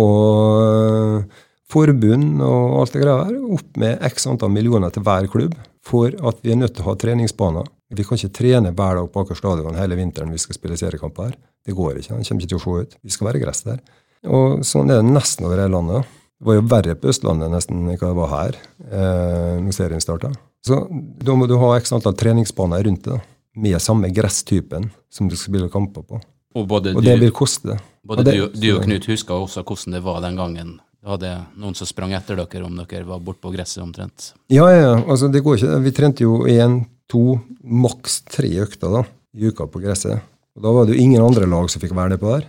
øh, 0.62 1.42
forbund 1.72 2.44
og 2.46 2.78
alt 2.84 2.96
det 2.96 3.02
greia 3.02 3.26
her 3.26 3.58
opp 3.58 3.82
med 3.82 4.06
x 4.12 4.30
antall 4.30 4.54
millioner 4.54 4.94
til 4.94 5.04
hver 5.08 5.28
klubb 5.32 5.58
for 5.84 6.14
at 6.30 6.40
vi 6.46 6.54
er 6.54 6.62
nødt 6.62 6.78
til 6.78 6.86
å 6.86 6.92
ha 6.92 6.98
treningsbaner. 7.02 7.66
Vi 7.92 8.06
kan 8.08 8.20
ikke 8.20 8.38
trene 8.38 8.72
hver 8.76 9.02
dag 9.02 9.10
på 9.12 9.26
Aker 9.26 9.40
stadion 9.42 9.76
hele 9.76 9.98
vinteren 10.00 10.32
vi 10.32 10.40
skal 10.40 10.56
spille 10.56 10.78
seriekamper 10.80 11.32
her. 11.32 11.36
Det 11.66 11.76
går 11.76 11.98
ikke. 11.98 12.22
Det 12.22 12.30
kommer 12.30 12.46
ikke 12.46 12.54
til 12.54 12.62
å 12.62 12.64
se 12.64 12.86
ut. 12.86 12.98
Vi 13.02 13.14
skal 13.18 13.32
være 13.32 13.42
gress 13.42 13.66
der. 13.66 13.82
Og 14.30 14.62
sånn 14.68 14.94
er 14.94 15.02
det 15.02 15.12
nesten 15.12 15.50
over 15.50 15.60
hele 15.60 15.74
landet. 15.74 16.18
Det 16.42 16.48
var 16.50 16.56
jo 16.58 16.62
verre 16.72 16.96
på 16.98 17.10
Østlandet 17.12 17.52
nesten 17.54 17.84
enn 17.86 17.98
hva 18.02 18.08
det 18.10 18.18
var 18.18 18.30
her 18.32 18.56
eh, 18.90 19.58
når 19.62 19.76
serien 19.78 20.02
starta. 20.02 20.32
Så 20.66 20.80
da 21.22 21.36
må 21.38 21.46
du 21.50 21.54
ha 21.62 21.76
x 21.78 21.92
antall 21.94 22.16
treningsbaner 22.18 22.82
rundt 22.88 23.06
det, 23.06 23.20
med 23.62 23.78
samme 23.84 24.10
gresstypen 24.14 24.88
som 25.12 25.28
du 25.30 25.36
skal 25.38 25.52
spille 25.52 25.70
kamper 25.70 26.02
på. 26.08 26.22
Og 26.58 26.66
både, 26.68 26.96
Og 26.98 27.04
det 27.06 27.14
du, 27.20 27.26
vil 27.28 27.32
koste. 27.36 27.78
både 28.04 28.24
og 28.24 28.26
det- 28.26 28.34
du, 28.34 28.60
du 28.60 28.70
og 28.76 28.84
Knut 28.88 29.06
husker 29.06 29.38
også 29.38 29.64
hvordan 29.64 29.94
det 29.94 30.02
var 30.04 30.22
den 30.26 30.36
gangen. 30.40 30.72
Da 31.02 31.14
hadde 31.14 31.30
noen 31.58 31.76
som 31.78 31.88
sprang 31.90 32.12
etter 32.14 32.36
dere 32.38 32.66
om 32.66 32.76
dere 32.78 33.06
var 33.06 33.20
borte 33.20 33.42
på 33.42 33.54
gresset 33.54 33.82
omtrent. 33.84 34.32
Ja, 34.50 34.66
ja, 34.70 34.96
altså 35.06 35.30
det 35.32 35.44
går 35.46 35.58
ikke. 35.62 35.80
Vi 35.86 35.92
trente 35.98 36.22
jo 36.26 36.44
én, 36.50 36.86
to, 37.10 37.40
maks 37.64 38.22
tre 38.30 38.50
økter 38.66 38.92
da, 38.98 39.04
i 39.38 39.46
uka 39.50 39.66
på 39.70 39.82
gresset. 39.82 40.22
Og 40.58 40.62
Da 40.66 40.72
var 40.74 40.86
det 40.86 40.96
jo 40.98 41.02
ingen 41.06 41.22
andre 41.22 41.46
lag 41.46 41.70
som 41.70 41.82
fikk 41.82 41.94
være 41.96 42.16
nedpå 42.18 42.34
der. 42.40 42.46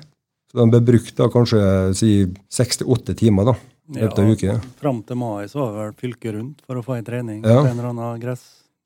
Så 0.51 0.59
de 0.65 0.71
ble 0.71 0.81
brukt 0.81 1.17
da 1.17 1.29
kanskje 1.33 1.95
si 1.97 2.11
seks 2.53 2.79
til 2.83 2.87
åtte 2.93 3.15
timer 3.17 3.45
da, 3.53 3.55
løpet 3.91 4.19
av 4.19 4.29
Ja. 4.29 4.35
uke. 4.35 4.61
Fram 4.81 5.03
til 5.03 5.17
mai 5.17 5.47
så 5.49 5.59
var 5.59 5.73
det 5.73 5.81
vel 5.83 5.95
fylket 6.13 6.35
rundt 6.35 6.61
for 6.67 6.77
å 6.77 6.85
få 6.85 6.99
en 6.99 7.05
trening 7.05 7.43
Ja. 7.45 7.61
en 7.65 7.79
eller 7.79 7.91
annen 7.91 8.21
gress. 8.21 8.43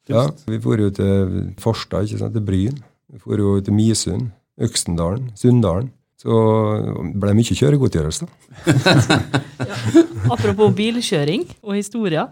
Ja, 0.08 0.28
vi 0.46 0.58
for 0.60 0.76
jo 0.78 0.90
til 0.90 1.54
Farstad, 1.58 2.06
ikke 2.06 2.18
sant, 2.18 2.32
til 2.32 2.42
Bryn. 2.42 2.78
Vi 3.12 3.18
for 3.18 3.36
jo 3.36 3.60
til 3.60 3.74
Misund, 3.74 4.30
Øksendalen, 4.60 5.32
Sunndalen. 5.34 5.90
Så 6.16 6.32
det 7.12 7.20
ble 7.20 7.34
mye 7.34 7.54
kjøregodtgjørelse. 7.54 8.24
da. 8.24 8.32
Apropos 10.32 10.72
bilkjøring 10.74 11.44
og 11.62 11.74
historier. 11.76 12.30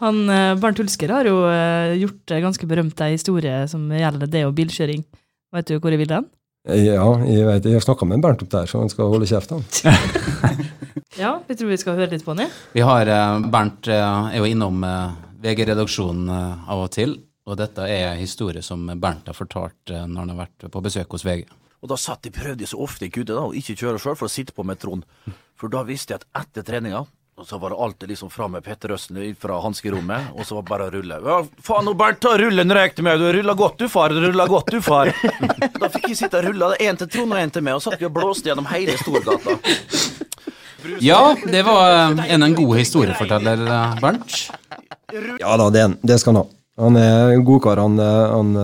Han, 0.00 0.22
eh, 0.30 0.54
Bernt 0.56 0.78
Hulsker 0.80 1.12
har 1.12 1.28
jo 1.28 1.42
eh, 1.50 1.96
gjort 2.00 2.32
eh, 2.32 2.40
ganske 2.42 2.66
berømt 2.66 3.00
ei 3.04 3.12
historie 3.12 3.66
som 3.68 3.84
gjelder 3.92 4.26
det 4.32 4.44
og 4.48 4.54
bilkjøring. 4.56 5.04
Vet 5.52 5.66
du 5.68 5.78
hvor 5.78 5.90
jeg 5.94 5.98
vil 6.00 6.08
den? 6.14 6.26
Ja, 6.66 7.06
jeg 7.22 7.44
vet, 7.46 7.66
jeg 7.68 7.78
har 7.78 7.84
snakka 7.84 8.08
med 8.10 8.24
Bernt 8.24 8.42
opp 8.42 8.50
der, 8.50 8.66
så 8.66 8.80
han 8.82 8.90
skal 8.90 9.12
holde 9.12 9.28
kjeft. 9.30 9.54
Ja, 11.16 11.42
vi 11.46 11.54
tror 11.56 11.70
vi 11.70 11.78
skal 11.80 11.96
høre 11.96 12.12
litt 12.12 12.24
på 12.26 12.34
han. 12.34 12.50
Vi 12.74 12.82
har 12.84 13.08
eh, 13.08 13.44
Bernt 13.52 13.88
eh, 13.88 14.26
er 14.34 14.36
jo 14.36 14.48
innom 14.48 14.82
eh, 14.84 15.14
VG-redaksjonen 15.44 16.28
av 16.28 16.82
og 16.82 16.90
til. 16.92 17.16
Og 17.46 17.56
dette 17.56 17.86
er 17.88 18.10
en 18.10 18.20
historie 18.20 18.60
som 18.64 18.82
Bernt 19.00 19.30
har 19.30 19.36
fortalt 19.36 19.92
når 19.94 20.18
han 20.18 20.32
har 20.34 20.40
vært 20.42 20.66
på 20.74 20.82
besøk 20.82 21.14
hos 21.14 21.24
VG. 21.24 21.46
Og 21.80 21.92
da 21.92 21.96
satt 22.00 22.26
jeg 22.26 22.34
prøvde 22.34 22.66
så 22.68 22.80
ofte 22.82 23.06
jeg 23.06 23.14
kunne 23.14 23.30
da, 23.30 23.44
å 23.46 23.54
ikke 23.54 23.76
kjøre 23.78 24.00
sjøl 24.02 24.18
for 24.18 24.26
å 24.26 24.32
sitte 24.32 24.52
på 24.56 24.64
med 24.66 24.80
Trond. 24.82 25.06
For 25.56 25.72
da 25.72 25.84
visste 25.86 26.16
jeg 26.16 26.24
at 26.24 26.42
etter 26.42 26.66
treninga 26.66 27.04
og 27.36 27.46
så 27.46 27.58
var 27.58 27.70
det 27.70 27.76
alltid 27.76 28.08
liksom 28.08 28.30
fram 28.30 28.52
med 28.52 28.64
Petter 28.64 28.92
Østen 28.94 29.18
fra 29.36 29.58
hanskerommet, 29.60 30.30
og 30.32 30.46
så 30.46 30.56
var 30.56 30.62
det 30.62 30.70
bare 30.70 30.84
å 30.86 30.92
rulle. 30.94 31.18
Ja, 31.20 31.40
faen, 31.66 31.90
Bernt, 31.98 32.20
ta 32.24 32.32
rullen 32.40 32.72
til 32.72 33.04
med, 33.04 33.20
du 33.20 33.28
rulla 33.36 33.52
godt 33.52 33.76
du, 33.78 33.88
far, 33.92 34.08
du 34.08 34.22
rulla 34.24 34.46
godt 34.48 34.70
du, 34.72 34.80
far. 34.80 35.12
Da 35.80 35.90
fikk 35.92 36.08
jeg 36.14 36.16
sitte 36.22 36.40
og 36.40 36.48
rulle, 36.48 36.70
én 36.80 36.96
til 36.96 37.10
Trond 37.12 37.36
og 37.36 37.42
én 37.42 37.52
til 37.52 37.66
meg, 37.66 37.76
og 37.76 37.84
satt 37.84 38.00
vi 38.00 38.08
og 38.08 38.14
blåste 38.16 38.48
gjennom 38.48 38.68
hele 38.70 38.96
Storgata. 39.02 39.58
Ja, 41.04 41.36
det 41.44 41.60
var 41.66 41.92
eh, 41.92 42.24
en, 42.32 42.46
en 42.46 42.56
god 42.56 42.76
historieforteller, 42.78 43.66
eh, 43.68 44.00
Bernt. 44.00 44.38
Ja 45.42 45.58
da, 45.60 45.68
det, 45.74 45.84
det 46.08 46.16
skal 46.22 46.32
han 46.32 46.40
ha. 46.40 46.48
Han 46.86 46.96
er 47.00 47.34
en 47.34 47.44
godkar, 47.44 47.84
han, 47.84 48.00
eh, 48.00 48.32
han 48.32 48.56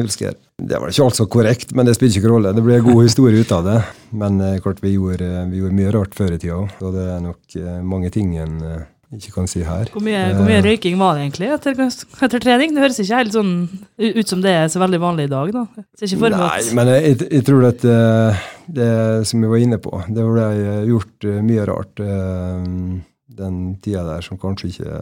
Hulsker. 0.00 0.34
Det 0.56 0.78
var 0.80 0.88
ikke 0.88 1.04
alt 1.04 1.18
så 1.18 1.26
korrekt, 1.28 1.72
men 1.76 1.84
det 1.86 1.94
spiller 1.98 2.16
ikke 2.16 2.32
rolle. 2.32 2.54
Det 2.56 2.64
ble 2.64 2.78
en 2.78 2.86
god 2.86 3.02
historie 3.04 3.42
ut 3.44 3.50
av 3.52 3.66
det. 3.66 3.78
Men 4.16 4.40
eh, 4.40 4.58
klart 4.64 4.80
vi 4.80 4.94
gjorde, 4.94 5.28
vi 5.50 5.60
gjorde 5.60 5.76
mye 5.76 5.94
rart 5.94 6.16
før 6.16 6.32
i 6.32 6.38
tida 6.40 6.56
òg, 6.62 6.78
og 6.80 6.94
det 6.96 7.08
er 7.12 7.24
nok 7.24 7.58
eh, 7.60 7.80
mange 7.84 8.12
ting 8.14 8.32
en 8.40 8.54
eh, 8.64 8.84
ikke 9.14 9.32
kan 9.36 9.46
si 9.46 9.62
her. 9.62 9.90
Hvor 9.92 10.02
mye, 10.02 10.22
hvor 10.34 10.46
mye 10.48 10.62
røyking 10.64 10.96
var 10.98 11.14
det 11.14 11.26
egentlig 11.26 11.50
etter, 11.54 11.78
etter 12.26 12.42
trening? 12.42 12.72
Det 12.74 12.82
høres 12.82 12.98
ikke 13.02 13.20
helt 13.20 13.36
sånn 13.36 13.52
ut 14.02 14.32
som 14.32 14.42
det 14.42 14.54
er 14.62 14.70
så 14.72 14.82
veldig 14.82 15.00
vanlig 15.02 15.28
i 15.28 15.32
dag, 15.32 15.52
da. 15.54 15.66
Nei, 16.66 16.74
men 16.74 16.90
jeg, 16.90 17.18
jeg, 17.22 17.44
tror 17.46 17.68
at 17.68 17.86
eh, 17.86 18.48
det 18.80 18.90
som 19.30 19.44
vi 19.44 19.52
var 19.52 19.62
inne 19.62 19.78
på, 19.82 19.92
det 20.08 20.26
ble 20.26 20.48
gjort 20.90 21.28
eh, 21.28 21.44
mye 21.46 21.68
rart 21.70 22.02
eh, 22.02 22.66
den 23.36 23.76
tida 23.84 24.02
der 24.06 24.24
som 24.24 24.38
kanskje 24.40 24.70
ikke 24.72 24.98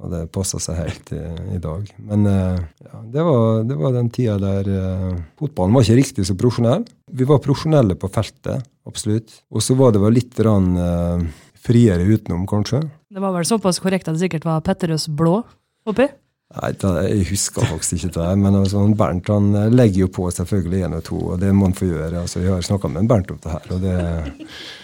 hadde 0.00 0.22
passa 0.34 0.60
seg 0.62 0.78
helt 0.80 1.12
i, 1.16 1.22
i 1.56 1.60
dag. 1.62 1.90
Men 2.06 2.26
eh, 2.28 2.62
ja, 2.86 3.02
det, 3.16 3.26
var, 3.26 3.62
det 3.68 3.78
var 3.80 3.94
den 3.96 4.10
tida 4.14 4.36
der 4.40 4.70
uh, 4.70 5.20
fotballen 5.40 5.76
var 5.76 5.86
ikke 5.86 6.00
riktig 6.00 6.26
så 6.28 6.36
profesjonell. 6.38 6.86
Vi 7.10 7.28
var 7.28 7.42
profesjonelle 7.44 7.96
på 8.00 8.10
feltet, 8.12 8.66
absolutt. 8.88 9.40
Og 9.52 9.64
så 9.64 9.76
var 9.78 9.94
det 9.94 10.02
vel 10.04 10.18
litt 10.20 10.40
rann, 10.46 10.72
uh, 10.78 11.52
friere 11.60 12.06
utenom, 12.08 12.46
kanskje. 12.48 12.82
det 13.10 13.20
var 13.22 13.34
vel 13.36 13.48
såpass 13.48 13.82
korrekt 13.82 14.08
at 14.08 14.16
det 14.16 14.24
sikkert 14.24 14.48
var 14.48 14.64
Petterøes 14.64 15.08
blå 15.12 15.40
oppi? 15.88 16.08
Nei, 16.50 16.72
da, 16.82 16.88
Jeg 17.06 17.28
husker 17.28 17.62
faktisk 17.62 18.08
ikke 18.08 18.08
det, 18.16 18.30
men 18.42 18.56
altså, 18.58 18.80
Bernt 18.98 19.28
han 19.30 19.52
eh, 19.54 19.68
legger 19.70 20.02
jo 20.02 20.08
på 20.16 20.24
selvfølgelig 20.34 20.80
én 20.82 20.96
og 20.96 21.04
to, 21.06 21.18
og 21.30 21.36
det 21.38 21.52
må 21.54 21.68
han 21.68 21.76
få 21.78 21.86
gjøre. 21.86 22.24
altså 22.24 22.40
Jeg 22.42 22.50
har 22.56 22.64
snakka 22.66 22.88
med 22.90 23.06
Bernt 23.10 23.30
om 23.30 23.38
det 23.44 23.52
her, 23.52 23.68
og 23.70 23.84
det, 23.84 23.92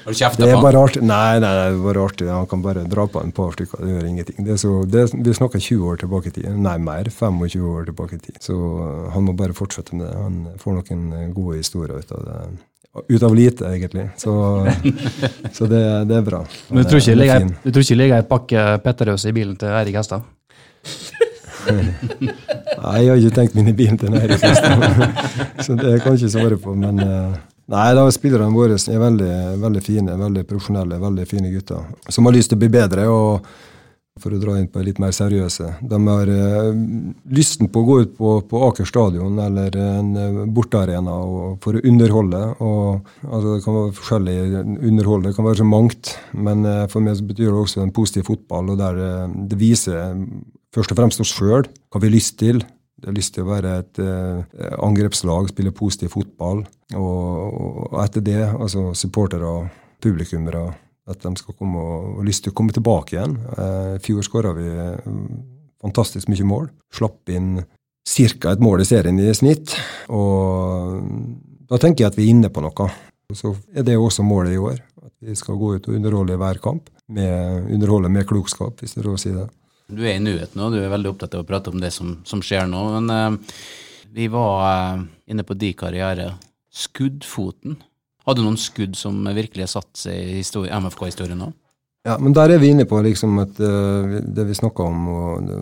Har 0.04 0.14
du 0.14 0.20
kjefta 0.20 0.44
det 0.44 0.52
er 0.52 0.62
bare 0.62 0.82
artig. 0.86 1.02
Nei, 1.02 1.40
nei, 1.42 1.50
det 1.58 1.64
er 1.72 1.80
bare 1.88 2.04
artig. 2.06 2.28
Han 2.30 2.46
kan 2.52 2.62
bare 2.62 2.84
dra 2.86 3.08
på 3.10 3.18
en 3.18 3.34
par 3.34 3.56
stykker, 3.56 3.82
det 3.82 3.96
gjør 3.96 4.06
ingenting. 4.12 4.38
Det 4.46 4.54
er 4.54 4.60
så, 4.62 4.70
det, 4.86 5.02
vi 5.10 5.34
snakker 5.40 5.64
20 5.64 5.90
år 5.90 5.98
tilbake 6.04 6.30
i 6.30 6.36
tid. 6.36 6.46
Nei, 6.68 6.76
mer. 6.86 7.10
25 7.10 7.66
år 7.72 7.90
tilbake 7.90 8.20
i 8.20 8.22
tid. 8.28 8.38
Så 8.46 8.54
uh, 8.54 9.10
han 9.16 9.26
må 9.26 9.34
bare 9.34 9.58
fortsette 9.58 9.98
med 9.98 10.06
det. 10.06 10.14
Han 10.22 10.38
får 10.62 10.78
noen 10.78 11.04
uh, 11.16 11.26
gode 11.34 11.58
historier 11.64 11.98
ut 11.98 12.14
av 12.14 12.22
det. 12.28 12.38
Ut 13.10 13.26
av 13.26 13.34
lite, 13.34 13.66
egentlig. 13.74 14.06
Så, 14.22 14.36
så 15.58 15.66
det, 15.66 15.82
det 16.06 16.20
er 16.20 16.24
bra. 16.30 16.44
Men 16.70 16.86
du 16.86 16.94
tror 16.94 17.02
ikke 17.02 17.18
det 17.82 17.98
ligger 17.98 18.20
ei 18.22 18.30
pakke 18.30 18.64
Petterøes 18.86 19.26
i 19.26 19.34
bilen 19.34 19.58
til 19.58 19.74
Eirik 19.74 19.98
Hestad? 19.98 20.22
Nei, 22.82 22.96
jeg 23.02 23.10
har 23.10 23.20
ikke 23.20 23.36
tenkt 23.40 23.58
min 23.58 23.70
i 23.70 23.76
bilen 23.76 23.98
til 24.00 24.12
nære 24.14 24.38
så 24.38 25.76
det 25.78 25.96
kan 26.02 26.14
jeg 26.14 26.20
ikke 26.20 26.32
svare 26.32 26.58
på. 26.60 26.74
Men 26.78 27.00
eh, 27.02 27.38
nei, 27.72 27.86
da 27.98 28.04
spillerne 28.14 28.52
våre 28.54 28.76
er 28.76 29.00
veldig, 29.02 29.32
veldig 29.62 29.82
fine, 29.84 30.18
veldig 30.20 30.44
profesjonelle, 30.48 31.00
veldig 31.02 31.26
fine 31.30 31.54
gutter. 31.54 31.88
Som 32.08 32.28
har 32.28 32.36
lyst 32.36 32.52
til 32.52 32.60
å 32.60 32.64
bli 32.64 32.74
bedre. 32.76 33.08
og 33.10 33.48
for 34.20 34.32
å 34.32 34.38
dra 34.40 34.54
inn 34.56 34.68
på 34.72 34.80
litt 34.84 34.98
mer 35.02 35.12
seriøse. 35.12 35.74
De 35.84 35.98
har 36.06 36.30
eh, 36.32 36.70
lysten 37.36 37.68
på 37.72 37.82
å 37.82 37.86
gå 37.88 37.96
ut 38.04 38.14
på, 38.16 38.32
på 38.48 38.62
Aker 38.70 38.88
stadion 38.88 39.36
eller 39.44 39.76
en 39.80 40.10
eh, 40.16 40.38
bortearena 40.56 41.16
for 41.62 41.76
å 41.76 41.82
underholde. 41.84 42.42
Og, 42.64 43.10
altså, 43.26 43.46
det 43.50 43.64
kan 43.66 43.76
være 43.76 43.96
forskjellig 43.98 44.38
underhold, 44.88 45.26
det 45.28 45.34
kan 45.36 45.48
være 45.48 45.60
så 45.60 45.68
mangt. 45.68 46.14
Men 46.32 46.64
eh, 46.64 46.84
for 46.92 47.04
meg 47.04 47.20
betyr 47.28 47.50
det 47.50 47.64
også 47.66 47.84
en 47.84 47.92
positiv 47.96 48.30
fotball, 48.30 48.72
og 48.72 48.80
der 48.80 49.02
eh, 49.04 49.36
det 49.52 49.60
viser 49.60 50.16
først 50.76 50.92
og 50.92 51.00
fremst 51.00 51.22
oss 51.24 51.34
sjøl 51.34 51.64
hva 51.64 52.00
vi 52.02 52.10
har 52.10 52.16
lyst 52.16 52.38
til. 52.42 52.60
Det 52.96 53.10
har 53.10 53.16
lyst 53.16 53.34
til 53.36 53.44
å 53.44 53.50
være 53.50 53.74
et 53.82 54.00
eh, 54.00 54.76
angrepslag, 54.84 55.50
spille 55.52 55.74
positiv 55.76 56.14
fotball. 56.14 56.62
Og, 56.96 57.90
og 57.92 58.00
etter 58.04 58.24
det, 58.24 58.40
altså 58.48 58.88
supportere 58.96 59.48
og 59.48 59.66
publikummere, 60.02 60.64
at 61.06 61.22
de 61.22 61.32
skal 61.38 61.56
komme 61.58 61.80
og, 61.80 62.06
og 62.16 62.24
lyst 62.26 62.46
til 62.46 62.54
å 62.54 62.56
komme 62.56 62.74
tilbake 62.74 63.16
igjen. 63.16 63.36
Eh, 63.56 63.90
I 63.98 64.02
fjor 64.04 64.24
skåra 64.26 64.54
vi 64.56 64.68
eh, 64.68 65.10
fantastisk 65.84 66.32
mye 66.32 66.48
mål. 66.48 66.70
Slapp 66.96 67.32
inn 67.32 67.58
ca. 67.60 68.54
et 68.54 68.64
mål 68.64 68.84
i 68.84 68.88
serien 68.88 69.20
i 69.20 69.28
snitt. 69.36 69.76
Og 70.14 70.96
da 71.68 71.80
tenker 71.82 72.04
jeg 72.06 72.14
at 72.14 72.18
vi 72.18 72.28
er 72.28 72.32
inne 72.32 72.52
på 72.52 72.64
noe. 72.64 72.88
Så 73.34 73.52
er 73.74 73.84
det 73.84 73.98
også 73.98 74.24
målet 74.24 74.56
i 74.56 74.62
år. 74.62 74.80
At 75.04 75.12
vi 75.20 75.36
skal 75.36 75.58
gå 75.60 75.76
ut 75.76 75.88
og 75.90 75.98
underholde 75.98 76.40
hver 76.40 76.62
kamp. 76.64 76.88
Med, 77.12 77.68
underholde 77.70 78.08
med 78.10 78.26
klokskap, 78.26 78.80
hvis 78.80 78.96
det 78.96 79.04
er 79.04 79.08
lov 79.10 79.18
å 79.18 79.22
si 79.22 79.34
det. 79.34 79.46
Du 79.86 80.02
er 80.02 80.16
i 80.16 80.22
nuet 80.22 80.56
nå, 80.58 80.70
du 80.72 80.80
er 80.80 80.90
veldig 80.90 81.12
opptatt 81.12 81.36
av 81.36 81.44
å 81.44 81.48
prate 81.48 81.70
om 81.70 81.78
det 81.82 81.92
som, 81.94 82.16
som 82.26 82.42
skjer 82.42 82.66
nå. 82.70 82.80
Men 82.98 83.12
uh, 83.12 83.58
vi 84.16 84.26
var 84.32 84.64
uh, 84.64 85.04
inne 85.30 85.46
på 85.46 85.56
din 85.58 85.76
karriere. 85.78 86.32
Skuddfoten. 86.76 87.78
Hadde 88.26 88.42
du 88.42 88.48
noen 88.48 88.58
skudd 88.58 88.96
som 88.98 89.22
virkelig 89.36 89.68
har 89.68 89.74
satt 89.76 89.92
seg 90.00 90.40
i 90.40 90.42
MFK-historien 90.42 91.38
nå? 91.38 91.52
Ja, 92.06 92.18
men 92.22 92.34
der 92.34 92.52
er 92.54 92.60
vi 92.62 92.70
inne 92.74 92.86
på 92.86 92.98
liksom 93.02 93.38
at 93.42 93.58
uh, 93.62 94.18
det 94.22 94.48
vi 94.50 94.58
snakka 94.58 94.86
om, 94.90 95.06
og, 95.10 95.52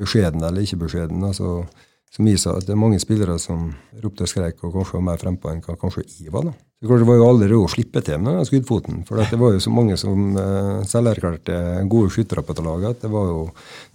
beskjeden 0.00 0.44
eller 0.44 0.64
ikke 0.64 0.82
beskjeden. 0.84 1.24
altså 1.24 1.62
som 2.10 2.26
viser 2.26 2.56
at 2.58 2.66
det 2.66 2.74
er 2.74 2.80
mange 2.80 2.98
spillere 2.98 3.36
som 3.38 3.68
ropte 4.02 4.26
og 4.26 4.30
skrek 4.30 4.64
og 4.66 4.74
kanskje 4.74 4.96
var 4.96 5.04
mer 5.06 5.20
frempå 5.20 5.52
enn 5.52 5.62
hva 5.62 5.76
kanskje 5.78 6.02
jeg 6.08 6.32
var. 6.34 6.48
da. 6.48 6.54
Så 6.80 6.88
klart 6.88 7.02
Det 7.04 7.06
var 7.06 7.18
jo 7.20 7.28
aldri 7.28 7.54
å 7.54 7.68
slippe 7.70 8.02
til 8.02 8.18
med 8.24 8.40
skuddfoten. 8.48 9.02
For 9.06 9.20
det 9.20 9.38
var 9.38 9.52
jo 9.54 9.60
så 9.62 9.70
mange 9.70 9.98
som 10.00 10.32
uh, 10.34 10.80
selverklærte 10.88 11.58
gode 11.92 12.10
skyttere 12.10 12.42
på 12.42 12.56
dette 12.56 12.64
laget. 12.66 12.96
at 12.96 13.04
Det 13.04 13.10
var 13.12 13.28
jo 13.28 13.42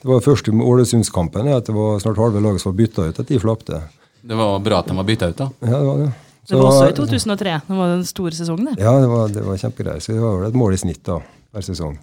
det 0.01 0.11
var 0.11 0.23
først 0.23 0.47
i 0.47 0.55
Ålesundskampen 0.55 1.49
at 1.51 1.67
det 1.67 1.75
var 1.75 1.99
snart 1.99 2.21
halve 2.21 2.43
laget 2.45 2.63
som 2.63 2.71
var 2.71 2.77
bytta 2.83 3.09
ut, 3.09 3.19
at 3.19 3.27
de 3.27 3.39
flapte. 3.41 3.73
det. 3.81 4.05
Det 4.31 4.37
var 4.37 4.59
bra 4.63 4.79
at 4.79 4.87
de 4.87 4.95
var 4.95 5.07
bytta 5.09 5.29
ut, 5.33 5.37
da. 5.37 5.49
Ja, 5.65 5.79
det 5.79 5.87
var 5.89 5.97
det. 6.03 6.11
Det 6.45 6.55
var 6.55 6.67
også 6.69 6.89
i 6.89 6.95
2003. 6.95 7.55
Det 7.67 7.77
var 7.79 7.87
den 7.89 8.05
store 8.05 8.37
sesongen, 8.37 8.69
det. 8.69 8.83
Ja, 8.85 8.93
det 9.01 9.07
var, 9.09 9.29
det 9.33 9.43
var 9.43 9.57
kjempegreier. 9.57 9.99
Så 9.99 10.13
det 10.13 10.21
var 10.21 10.37
vel 10.39 10.51
et 10.51 10.59
mål 10.61 10.77
i 10.77 10.79
snitt 10.79 11.01
da, 11.03 11.19
hver 11.51 11.65
sesong. 11.65 11.97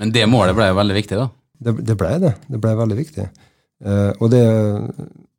Men 0.00 0.12
det 0.14 0.24
målet 0.30 0.54
ble 0.56 0.70
jo 0.70 0.78
veldig 0.78 0.96
viktig, 0.96 1.18
da. 1.18 1.26
Det, 1.60 1.74
det 1.84 1.96
ble 1.98 2.12
det. 2.22 2.32
Det 2.48 2.60
ble 2.62 2.76
veldig 2.78 2.96
viktig. 2.96 3.26
Uh, 3.84 4.12
og 4.20 4.30
det 4.32 4.44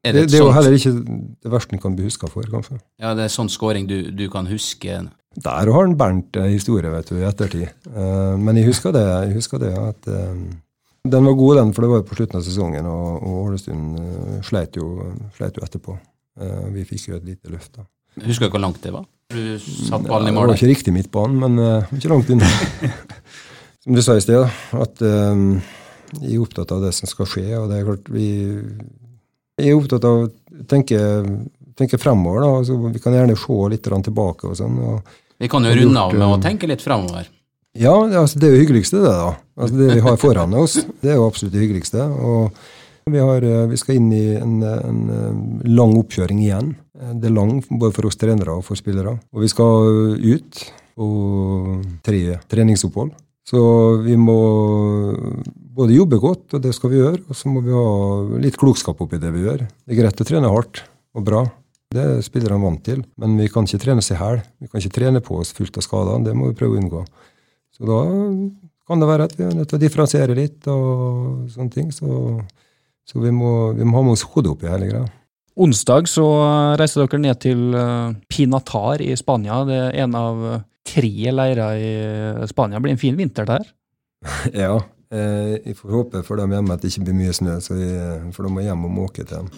Er 0.02 0.16
det, 0.16 0.22
det, 0.22 0.32
det 0.32 0.38
er 0.40 0.48
jo 0.48 0.54
heller 0.56 0.74
ikke 0.74 0.92
det 0.98 1.52
verste 1.54 1.78
en 1.78 1.82
kan 1.82 1.96
bli 1.98 2.08
huska 2.08 2.30
for, 2.32 2.46
kanskje. 2.50 2.80
Ja, 3.02 3.14
det 3.18 3.28
er 3.28 3.34
sånn 3.34 3.52
scoring 3.54 3.86
du, 3.90 4.00
du 4.10 4.26
kan 4.34 4.50
huske. 4.50 4.98
Der 5.46 5.70
har 5.72 5.78
han 5.78 5.94
Bernt 5.98 6.36
en 6.42 6.50
historie 6.50 6.90
vet 6.92 7.12
du, 7.12 7.20
i 7.20 7.28
ettertid. 7.28 7.70
Uh, 7.88 8.34
men 8.42 8.58
jeg 8.58 8.68
husker 8.72 8.96
det, 8.96 9.04
jeg 9.06 9.36
husker 9.38 9.62
det 9.62 9.72
at 9.78 10.10
uh, 10.10 10.34
den 11.12 11.28
var 11.30 11.38
god, 11.38 11.60
den, 11.62 11.74
for 11.76 11.86
det 11.86 11.92
var 11.92 12.02
jo 12.02 12.08
på 12.10 12.18
slutten 12.18 12.40
av 12.40 12.46
sesongen, 12.46 12.90
og, 12.90 13.22
og 13.22 13.38
Ålesund 13.46 14.02
uh, 14.02 14.40
sleit, 14.46 14.80
jo, 14.82 15.12
sleit 15.38 15.60
jo 15.60 15.66
etterpå. 15.68 15.98
Vi 16.72 16.86
fikk 16.88 17.10
jo 17.10 17.18
et 17.20 17.26
lite 17.28 17.52
løft 17.52 17.76
da. 17.76 17.84
Husker 18.24 18.48
du 18.48 18.54
hvor 18.56 18.62
langt 18.64 18.80
det 18.82 18.94
var? 18.96 19.04
Du 19.30 19.60
satt 19.62 20.08
ballen 20.08 20.32
i 20.32 20.34
mål? 20.34 20.48
det 20.48 20.54
var 20.54 20.60
ikke 20.62 20.70
riktig 20.72 20.94
midtbanen, 20.96 21.38
men 21.44 21.98
ikke 22.00 22.10
langt 22.10 22.32
unna. 22.34 22.48
som 23.84 23.98
du 23.98 24.02
sa 24.02 24.16
i 24.18 24.24
sted, 24.24 24.48
at 24.80 25.04
jeg 25.04 26.32
er 26.32 26.42
opptatt 26.42 26.72
av 26.74 26.88
det 26.88 26.94
som 26.96 27.12
skal 27.12 27.30
skje, 27.30 27.46
og 27.60 27.68
det 27.70 27.78
er 27.78 27.86
klart 27.92 28.10
vi 28.16 28.30
Jeg 29.62 29.74
er 29.74 29.78
opptatt 29.78 30.08
av 30.08 30.24
å 30.24 30.30
tenke, 30.70 31.00
tenke 31.78 32.00
fremover, 32.02 32.44
da. 32.44 32.50
Altså, 32.62 32.78
vi 32.92 33.02
kan 33.04 33.16
gjerne 33.16 33.38
se 33.40 33.60
litt 33.74 33.92
tilbake 34.08 34.50
og 34.50 34.58
sånn. 34.58 34.80
og 34.80 35.40
Vi 35.42 35.50
kan 35.52 35.66
jo 35.66 35.76
runde 35.78 36.04
av 36.04 36.14
med 36.18 36.28
å 36.28 36.36
eh, 36.36 36.44
tenke 36.44 36.70
litt 36.70 36.84
fremover. 36.84 37.30
Ja, 37.78 37.94
altså, 38.04 38.40
det 38.40 38.50
er 38.50 38.58
jo 38.58 38.66
hyggeligste, 38.66 39.00
det, 39.00 39.16
da. 39.16 39.32
Altså, 39.56 39.78
det 39.80 39.96
vi 39.96 40.06
har 40.06 40.20
foran 40.20 40.54
oss, 40.60 40.80
det 41.02 41.14
er 41.14 41.20
jo 41.20 41.28
absolutt 41.30 41.56
det 41.56 41.64
hyggeligste. 41.64 42.04
Og 42.04 42.52
vi, 43.12 43.22
har, 43.22 43.48
eh, 43.48 43.66
vi 43.72 43.80
skal 43.80 44.02
inn 44.02 44.12
i 44.18 44.26
en, 44.42 44.60
en 44.66 45.02
eh, 45.16 45.72
lang 45.72 45.96
oppkjøring 46.02 46.44
igjen. 46.44 46.76
Det 47.18 47.30
er 47.30 47.34
lang 47.34 47.60
både 47.70 47.96
for 47.96 48.10
oss 48.10 48.20
trenere 48.20 48.60
og 48.60 48.66
for 48.68 48.78
spillere. 48.78 49.16
Og 49.34 49.46
vi 49.46 49.50
skal 49.50 50.18
ut 50.22 50.66
på 51.00 51.12
tre 52.06 52.22
treningsopphold. 52.52 53.14
Så 53.48 53.62
vi 54.06 54.16
må 54.20 54.38
både 55.76 55.96
jobbe 55.96 56.20
godt, 56.22 56.46
og 56.56 56.62
det 56.64 56.74
skal 56.78 56.92
vi 56.92 57.00
gjøre, 57.02 57.24
og 57.26 57.38
så 57.38 57.50
må 57.50 57.64
vi 57.66 57.74
ha 57.74 57.88
litt 58.44 58.60
klokskap 58.62 59.02
oppi 59.02 59.20
det 59.22 59.32
vi 59.34 59.46
gjør. 59.48 59.66
Det 59.66 59.96
er 59.96 60.02
greit 60.04 60.22
å 60.22 60.28
trene 60.28 60.52
hardt 60.52 60.84
og 61.18 61.26
bra. 61.28 61.46
Det 61.92 62.04
er 62.04 62.24
spillerne 62.24 62.62
vant 62.62 62.84
til, 62.86 63.02
men 63.20 63.36
vi 63.40 63.50
kan 63.52 63.66
ikke 63.68 63.82
trene 63.82 64.04
oss 64.04 64.12
i 64.14 64.20
hæl. 64.20 64.40
Vi 64.62 64.70
kan 64.70 64.80
ikke 64.80 64.96
trene 65.00 65.24
på 65.26 65.42
oss 65.42 65.52
fullt 65.58 65.80
av 65.82 65.84
skader. 65.84 66.22
Det 66.24 66.36
må 66.38 66.52
vi 66.52 66.58
prøve 66.60 66.78
å 66.78 66.84
unngå. 66.84 67.02
Så 67.76 67.88
da 67.90 67.98
kan 68.88 69.02
det 69.02 69.10
være 69.10 69.28
at 69.28 69.36
vi 69.40 69.48
er 69.48 69.58
nødt 69.58 69.72
til 69.72 69.80
å 69.80 69.82
differensiere 69.82 70.38
litt 70.38 70.70
og 70.72 71.50
sånne 71.52 71.74
ting. 71.74 71.90
Så, 71.96 72.38
så 73.08 73.24
vi, 73.24 73.34
må, 73.36 73.74
vi 73.76 73.88
må 73.88 74.00
ha 74.00 74.06
med 74.08 74.16
oss 74.16 74.24
hodet 74.32 74.54
oppi 74.54 74.72
hele 74.72 74.88
greia. 74.92 75.08
Onsdag 75.62 76.08
så 76.08 76.26
reiser 76.80 77.04
dere 77.04 77.20
ned 77.26 77.40
til 77.44 77.76
eh, 77.76 78.14
Pinatar 78.32 79.04
i 79.04 79.12
Spania. 79.20 79.62
Det 79.68 79.80
er 79.90 79.98
en 80.06 80.16
av 80.16 80.46
eh, 80.48 80.62
tre 80.88 81.32
leirer 81.32 81.82
i 81.82 82.48
Spania. 82.50 82.80
Det 82.80 82.86
blir 82.88 82.96
en 82.98 83.04
fin 83.04 83.20
vinter 83.20 83.48
der. 83.50 83.68
Ja. 84.54 84.76
Eh, 85.12 85.58
jeg 85.66 85.76
får 85.76 85.92
håpe 85.92 86.22
for 86.24 86.40
dem 86.40 86.54
hjemme 86.56 86.72
at 86.72 86.84
det 86.84 86.94
ikke 86.94 87.10
blir 87.10 87.18
mye 87.18 87.34
snø, 87.36 87.58
jeg, 87.60 88.30
for 88.32 88.48
de 88.48 88.52
må 88.54 88.62
hjem 88.64 88.86
og 88.88 88.94
måke 88.96 89.26
til 89.26 89.42
dem. 89.42 89.50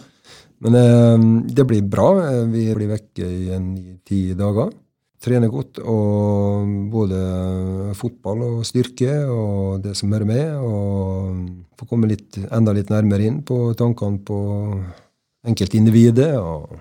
Men 0.65 0.77
eh, 0.79 1.25
det 1.53 1.65
blir 1.69 1.83
bra. 1.86 2.07
Eh, 2.25 2.45
Vi 2.49 2.63
blir 2.73 2.89
vekke 2.95 3.27
i 3.27 3.59
ni-ti 3.62 4.23
dager. 4.39 4.71
Trener 5.23 5.47
godt, 5.47 5.77
og 5.88 6.67
både 6.91 7.19
fotball 7.95 8.41
og 8.43 8.65
styrke 8.67 9.13
og 9.31 9.83
det 9.86 9.93
som 9.95 10.12
hører 10.12 10.27
med. 10.27 10.57
Og 10.59 11.77
får 11.79 11.88
komme 11.91 12.09
litt, 12.12 12.41
enda 12.49 12.73
litt 12.75 12.91
nærmere 12.91 13.29
inn 13.29 13.38
på 13.45 13.69
tankene 13.79 14.19
på 14.25 14.39
enkeltindividet. 15.47 16.33
og 16.39 16.73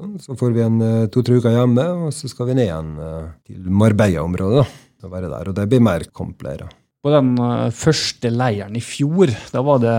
sånn. 0.00 0.18
Så 0.22 0.36
får 0.38 0.56
vi 0.56 0.64
en 0.64 0.82
eh, 0.84 1.08
to-tre 1.12 1.38
uker 1.40 1.54
hjemme, 1.54 1.86
og 2.06 2.12
så 2.16 2.30
skal 2.30 2.50
vi 2.50 2.58
ned 2.58 2.68
igjen 2.68 2.92
eh, 3.06 3.32
til 3.48 3.72
Marbella-området. 3.80 4.68
og 5.00 5.10
være 5.10 5.30
der, 5.32 5.48
og 5.48 5.56
det 5.56 5.66
blir 5.70 5.80
mer 5.80 6.04
kampleirer. 6.12 6.68
På 7.00 7.12
den 7.14 7.32
eh, 7.40 7.70
første 7.72 8.28
leiren 8.32 8.76
i 8.76 8.82
fjor, 8.84 9.32
da 9.52 9.62
var 9.64 9.80
det 9.80 9.96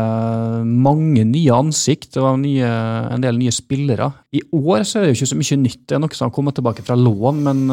mange 0.70 1.26
nye 1.26 1.56
ansikt. 1.56 2.20
Var 2.22 2.38
nye, 2.42 2.74
en 3.16 3.24
del 3.26 3.40
nye 3.42 3.54
spillere. 3.56 4.12
I 4.38 4.44
år 4.58 4.86
så 4.86 5.00
er 5.00 5.08
det 5.08 5.14
jo 5.14 5.20
ikke 5.20 5.32
så 5.34 5.40
mye 5.40 5.62
nytt. 5.64 5.86
Det 5.90 5.98
er 5.98 6.04
noe 6.04 6.18
som 6.18 6.30
har 6.30 6.36
kommet 6.36 6.58
tilbake 6.60 6.86
fra 6.86 6.98
lån, 7.00 7.42
men 7.48 7.64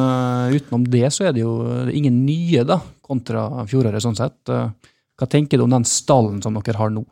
utenom 0.54 0.88
det 0.88 1.12
så 1.12 1.28
er 1.28 1.36
det 1.36 1.44
jo 1.44 1.58
ingen 1.92 2.22
nye, 2.24 2.64
da, 2.68 2.80
kontra 3.04 3.66
fjoråret, 3.68 4.04
sånn 4.04 4.16
sett. 4.18 4.40
Hva 4.48 5.26
tenker 5.28 5.58
du 5.58 5.66
om 5.66 5.76
den 5.76 5.86
stallen 5.88 6.40
som 6.44 6.56
dere 6.56 6.80
har 6.80 6.92
nå? 6.94 7.04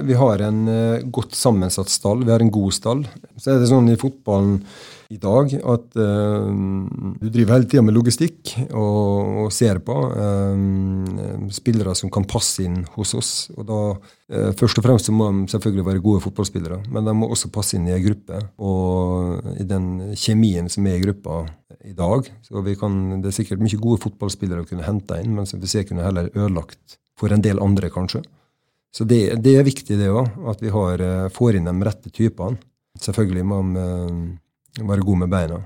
Vi 0.00 0.14
har 0.16 0.40
en 0.40 0.68
eh, 0.72 1.02
godt 1.04 1.34
sammensatt 1.36 1.90
stall, 1.92 2.24
vi 2.24 2.32
har 2.32 2.40
en 2.40 2.50
god 2.52 2.72
stall. 2.72 3.04
Så 3.36 3.52
er 3.52 3.60
det 3.60 3.68
sånn 3.68 3.90
i 3.92 3.98
fotballen 4.00 4.62
i 5.12 5.18
dag 5.20 5.52
at 5.52 5.98
eh, 6.00 6.46
du 7.20 7.26
driver 7.26 7.58
hele 7.58 7.68
tida 7.68 7.82
med 7.84 7.92
logistikk 7.98 8.54
og, 8.70 9.42
og 9.44 9.52
ser 9.52 9.82
på 9.84 9.96
eh, 10.16 11.44
spillere 11.52 11.92
som 11.98 12.12
kan 12.14 12.24
passe 12.24 12.64
inn 12.64 12.80
hos 12.96 13.12
oss. 13.18 13.32
Og 13.58 13.68
da 13.68 13.82
uh, 13.92 14.50
Først 14.56 14.80
og 14.80 14.86
fremst 14.86 15.10
så 15.10 15.12
må 15.12 15.28
de 15.28 15.52
selvfølgelig 15.52 15.84
være 15.90 16.04
gode 16.06 16.22
fotballspillere, 16.24 16.78
men 16.88 17.04
de 17.04 17.12
må 17.18 17.28
også 17.28 17.52
passe 17.52 17.76
inn 17.76 17.90
i 17.90 17.92
ei 17.92 18.00
gruppe. 18.00 18.40
Og 18.64 19.52
i 19.60 19.66
den 19.68 20.14
kjemien 20.16 20.72
som 20.72 20.88
er 20.88 20.96
i 20.96 21.04
gruppa 21.04 21.42
i 21.84 21.92
dag, 21.98 22.30
så 22.46 22.64
kan, 22.80 23.00
det 23.20 23.28
er 23.28 23.36
sikkert 23.42 23.60
mye 23.60 23.80
gode 23.82 24.00
fotballspillere 24.06 24.64
å 24.64 24.70
kunne 24.70 24.88
hente 24.88 25.20
inn, 25.20 25.36
men 25.36 25.48
som 25.50 25.60
vi 25.60 25.68
ser 25.68 25.84
kunne 25.84 26.06
heller 26.06 26.32
ødelagt 26.32 26.96
for 27.20 27.34
en 27.34 27.44
del 27.44 27.60
andre, 27.60 27.92
kanskje. 27.92 28.22
Så 28.92 29.06
det, 29.08 29.20
det 29.40 29.56
er 29.56 29.64
viktig, 29.64 29.96
det 29.96 30.10
òg, 30.12 30.28
at 30.52 30.60
vi 30.60 30.72
har, 30.72 31.00
eh, 31.00 31.28
får 31.32 31.56
inn 31.56 31.68
de 31.68 31.88
rette 31.88 32.12
typene. 32.12 32.60
Selvfølgelig 33.00 33.44
må 33.48 33.60
de 33.64 33.84
eh, 33.84 34.82
være 34.84 35.06
gode 35.06 35.24
med 35.24 35.32
beina. 35.32 35.62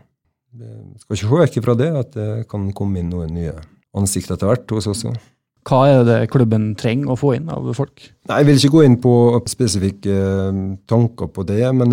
Vi 0.57 1.01
skal 1.03 1.17
ikke 1.17 1.27
se 1.27 1.41
vekk 1.43 1.57
fra 1.65 1.75
det, 1.77 1.89
at 2.01 2.13
det 2.15 2.29
kan 2.49 2.71
komme 2.73 3.03
inn 3.03 3.11
noen 3.13 3.35
nye 3.35 3.57
ansikter 3.99 4.37
etter 4.37 4.49
hvert 4.49 4.77
hos 4.77 4.87
oss 4.93 5.03
òg. 5.11 5.19
Hva 5.67 5.81
er 5.91 6.05
det 6.07 6.31
klubben 6.31 6.71
trenger 6.79 7.13
å 7.13 7.19
få 7.19 7.35
inn 7.37 7.51
av 7.51 7.67
folk? 7.75 7.99
Nei, 8.31 8.39
Jeg 8.39 8.47
vil 8.47 8.61
ikke 8.61 8.75
gå 8.77 8.85
inn 8.87 8.97
på 9.03 9.15
spesifikke 9.51 10.15
eh, 10.15 10.63
tanker 10.87 11.29
på 11.35 11.45
det, 11.51 11.65
men 11.75 11.93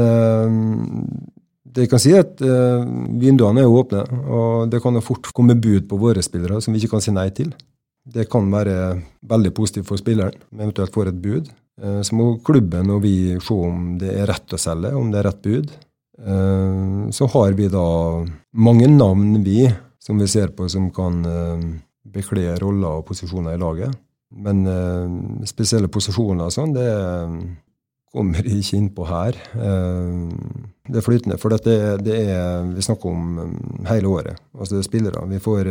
det 1.73 1.87
jeg 1.87 1.89
kan 1.89 1.99
si 1.99 2.13
er 2.13 2.21
at 2.21 2.37
vinduene 2.37 3.65
er 3.65 3.77
åpne, 3.81 4.05
og 4.29 4.69
det 4.69 4.83
kan 4.83 5.01
fort 5.01 5.31
komme 5.33 5.57
bud 5.57 5.89
på 5.89 5.97
våre 5.97 6.21
spillere 6.21 6.61
som 6.61 6.75
vi 6.75 6.83
ikke 6.83 6.93
kan 6.93 7.01
si 7.01 7.11
nei 7.15 7.31
til. 7.33 7.49
Det 8.05 8.25
kan 8.29 8.49
være 8.51 9.01
veldig 9.29 9.53
positivt 9.55 9.87
for 9.87 9.97
spilleren, 10.01 10.35
men 10.51 10.67
eventuelt 10.67 10.91
får 10.93 11.07
et 11.13 11.21
bud. 11.23 11.49
Eh, 11.81 12.01
Så 12.03 12.15
må 12.15 12.37
klubben 12.43 12.89
og 12.91 13.01
vi 13.01 13.39
se 13.39 13.53
om 13.53 13.97
det 13.97 14.11
er 14.19 14.27
rett 14.27 14.53
å 14.53 14.59
selge, 14.59 14.91
om 14.95 15.11
det 15.11 15.19
er 15.21 15.29
rett 15.29 15.41
bud. 15.41 15.71
Eh, 16.19 17.09
Så 17.11 17.27
har 17.31 17.53
vi 17.53 17.67
da 17.69 18.25
mange 18.53 18.87
navn, 18.87 19.43
vi, 19.43 19.69
som 19.99 20.19
vi 20.19 20.27
ser 20.27 20.47
på 20.51 20.67
som 20.69 20.91
kan 20.91 21.25
eh, 21.25 21.63
bekle 22.05 22.57
roller 22.59 22.99
og 22.99 23.05
posisjoner 23.07 23.55
i 23.55 23.61
laget. 23.61 23.95
Men 24.35 24.65
spesielle 25.45 25.87
posisjoner 25.87 26.45
og 26.47 26.51
sånn, 26.51 26.73
det 26.73 26.89
kommer 28.11 28.41
jeg 28.41 28.63
ikke 28.63 28.77
inn 28.79 28.87
på 28.89 29.05
her. 29.05 29.37
Det 30.89 30.97
er 30.97 31.05
flytende, 31.05 31.37
for 31.37 31.53
dette, 31.53 31.69
er- 31.69 32.01
det 32.01 32.15
er, 32.33 32.63
vi 32.73 32.81
snakker 32.81 33.11
om 33.11 33.85
hele 33.85 34.09
året. 34.09 34.39
Altså 34.57 34.73
det 34.75 34.79
er 34.81 34.89
spillere. 34.89 35.27
Vi 35.29 35.37
får 35.39 35.69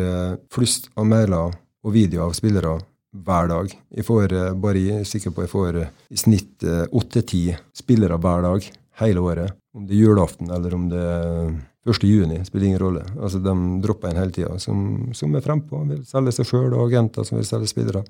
flust 0.54 0.88
av 0.96 1.06
mailer 1.10 1.50
og 1.82 1.94
videoer 1.94 2.28
av 2.28 2.36
spillere 2.36 2.76
hver 3.12 3.50
dag. 3.50 3.74
Jeg 3.92 4.06
får, 4.08 4.32
eh, 4.32 4.54
bare 4.54 4.80
jeg 4.80 5.00
er 5.02 5.08
sikker 5.08 5.34
på 5.34 5.44
jeg 5.44 5.52
får 5.52 5.80
eh, 5.82 5.90
i 6.10 6.20
snitt 6.20 6.64
åtte-ti 6.92 7.44
spillere 7.76 8.18
hver 8.22 8.46
dag 8.46 8.70
hele 9.02 9.20
året. 9.20 9.58
Om 9.74 9.86
det 9.86 9.96
er 9.96 10.04
julaften 10.04 10.50
eller 10.52 10.74
om 10.76 10.88
det 10.92 11.00
er 11.00 11.52
1. 11.88 12.04
juni, 12.06 12.44
spiller 12.46 12.68
ingen 12.68 12.78
rolle. 12.78 13.02
Altså, 13.18 13.40
De 13.42 13.54
dropper 13.82 14.12
en 14.12 14.20
hele 14.20 14.30
tida, 14.30 14.58
som, 14.62 15.10
som 15.12 15.34
er 15.34 15.42
frempå. 15.42 15.80
Vil 15.88 16.04
selge 16.06 16.34
seg 16.36 16.46
sjøl, 16.46 16.70
og 16.76 16.86
agenter 16.86 17.26
som 17.26 17.40
vil 17.40 17.48
selge 17.48 17.70
spillere. 17.72 18.04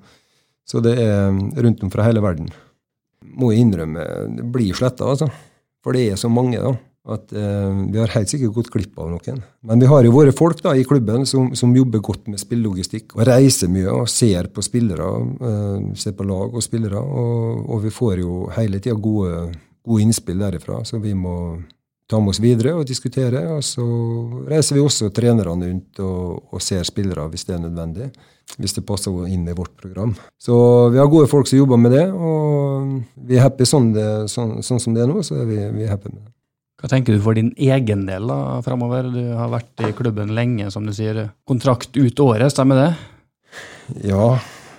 Så 0.67 0.79
det 0.83 0.93
er 1.01 1.31
rundt 1.33 1.81
om 1.83 1.91
fra 1.91 2.05
hele 2.05 2.21
verden. 2.23 2.51
Må 3.33 3.49
jeg 3.51 3.65
innrømme, 3.65 4.03
det 4.37 4.45
blir 4.53 4.77
sletta, 4.77 5.07
altså. 5.09 5.31
For 5.83 5.95
det 5.97 6.05
er 6.11 6.19
så 6.21 6.29
mange, 6.29 6.61
da. 6.61 6.75
At 7.03 7.33
eh, 7.35 7.71
Vi 7.91 7.99
har 7.99 8.11
helt 8.15 8.31
sikkert 8.31 8.53
gått 8.55 8.71
glipp 8.71 8.99
av 8.99 9.09
noen. 9.11 9.41
Men 9.67 9.81
vi 9.83 9.89
har 9.91 10.05
jo 10.05 10.13
våre 10.15 10.31
folk 10.35 10.61
da 10.63 10.71
i 10.75 10.85
klubben 10.87 11.25
som, 11.27 11.51
som 11.55 11.75
jobber 11.75 11.99
godt 11.99 12.29
med 12.31 12.39
spillelogistikk. 12.39 13.17
Og 13.17 13.25
reiser 13.27 13.71
mye 13.71 13.91
og 13.91 14.07
ser 14.11 14.47
på 14.53 14.63
spillere. 14.63 15.09
Eh, 15.49 15.89
ser 15.99 16.15
på 16.15 16.27
lag 16.27 16.55
og 16.55 16.63
spillere. 16.63 17.01
Og, 17.03 17.63
og 17.75 17.83
vi 17.83 17.91
får 17.91 18.23
jo 18.23 18.47
hele 18.55 18.79
tida 18.79 18.95
gode, 18.95 19.49
gode 19.83 20.05
innspill 20.05 20.39
derifra, 20.45 20.79
så 20.87 21.01
vi 21.03 21.11
må 21.17 21.35
ta 22.07 22.19
med 22.21 22.31
oss 22.31 22.39
videre 22.43 22.75
og 22.77 22.87
diskutere. 22.87 23.41
Og 23.57 23.63
så 23.67 23.83
reiser 24.47 24.77
vi 24.77 24.83
også 24.83 25.11
trenerne 25.11 25.67
rundt 25.67 25.99
og, 26.03 26.53
og 26.55 26.63
ser 26.63 26.87
spillere 26.87 27.27
hvis 27.33 27.43
det 27.49 27.57
er 27.57 27.65
nødvendig. 27.65 28.11
Hvis 28.59 28.75
det 28.77 28.85
passer 28.87 29.27
inn 29.31 29.43
i 29.47 29.55
vårt 29.55 29.73
program. 29.79 30.13
Så 30.39 30.55
vi 30.93 30.99
har 31.01 31.11
gode 31.11 31.27
folk 31.31 31.47
som 31.49 31.57
jobber 31.57 31.79
med 31.79 31.95
det, 31.95 32.05
og 32.11 33.25
vi 33.27 33.39
er 33.39 33.47
happy 33.47 33.65
sånn, 33.67 33.91
det, 33.95 34.07
sånn, 34.31 34.59
sånn 34.63 34.83
som 34.83 34.95
det 34.95 35.03
er 35.03 35.09
nå. 35.09 35.23
så 35.25 35.39
er 35.41 35.47
vi, 35.49 35.59
vi 35.79 35.89
happy 35.89 36.11
med 36.11 36.21
det. 36.21 36.32
Hva 36.81 36.89
tenker 36.91 37.15
du 37.15 37.21
for 37.23 37.37
din 37.37 37.53
egen 37.55 38.07
del 38.07 38.27
da, 38.27 38.59
framover? 38.65 39.07
Du 39.13 39.21
har 39.37 39.51
vært 39.53 39.85
i 39.85 39.93
klubben 39.95 40.33
lenge, 40.35 40.71
som 40.73 40.87
du 40.87 40.93
sier. 40.95 41.29
Kontrakt 41.47 41.95
ut 41.95 42.19
året, 42.23 42.51
stemmer 42.51 42.81
det? 42.81 42.89
Ja. 44.09 44.33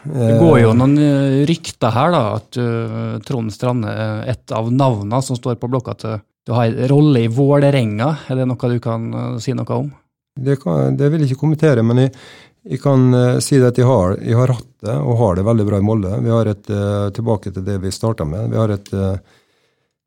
Det 0.04 0.34
går 0.36 0.58
jo 0.60 0.72
noen 0.76 0.98
eh, 1.00 1.42
rykter 1.48 1.94
her, 1.94 2.12
da, 2.12 2.22
at 2.36 2.58
uh, 2.60 3.16
Trond 3.24 3.52
Strande 3.54 3.88
er 3.88 4.34
et 4.34 4.52
av 4.52 4.68
navnene 4.68 5.20
som 5.24 5.38
står 5.38 5.56
på 5.60 5.70
blokka 5.72 5.94
til 6.00 6.18
du 6.44 6.52
har 6.52 6.66
en 6.68 6.90
rolle 6.90 7.22
i 7.24 7.28
Vålerenga. 7.32 8.10
Er 8.28 8.36
det 8.36 8.44
noe 8.50 8.68
du 8.68 8.80
kan 8.84 9.06
uh, 9.14 9.38
si 9.40 9.54
noe 9.56 9.78
om? 9.78 9.86
Det, 10.36 10.58
kan, 10.60 10.98
det, 10.98 11.08
vil 11.08 11.24
jeg 11.24 11.32
ikke 11.32 11.46
kommentere, 11.46 11.80
men 11.86 12.02
jeg, 12.02 12.12
jeg 12.68 12.82
kan 12.82 13.06
uh, 13.16 13.38
si 13.40 13.56
at 13.64 13.80
jeg 13.80 13.88
har, 13.88 14.18
jeg 14.20 14.36
har, 14.36 14.52
hatt 14.58 14.68
det, 14.84 14.98
og 14.98 15.16
har 15.22 15.40
det 15.40 15.46
veldig 15.48 15.66
bra 15.70 15.80
i 15.80 15.86
Molde. 15.88 16.12
Vi 16.20 16.34
har 16.34 16.52
et, 16.52 16.74
Tilbake 17.16 17.54
til 17.54 17.64
det 17.64 17.78
vi 17.80 17.94
starta 17.94 18.28
med. 18.28 18.52
Vi 18.52 18.60
har 18.60 18.76
et, 18.76 18.92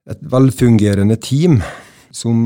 et 0.08 0.22
velfungerende 0.32 1.18
team 1.20 1.60
som 2.16 2.38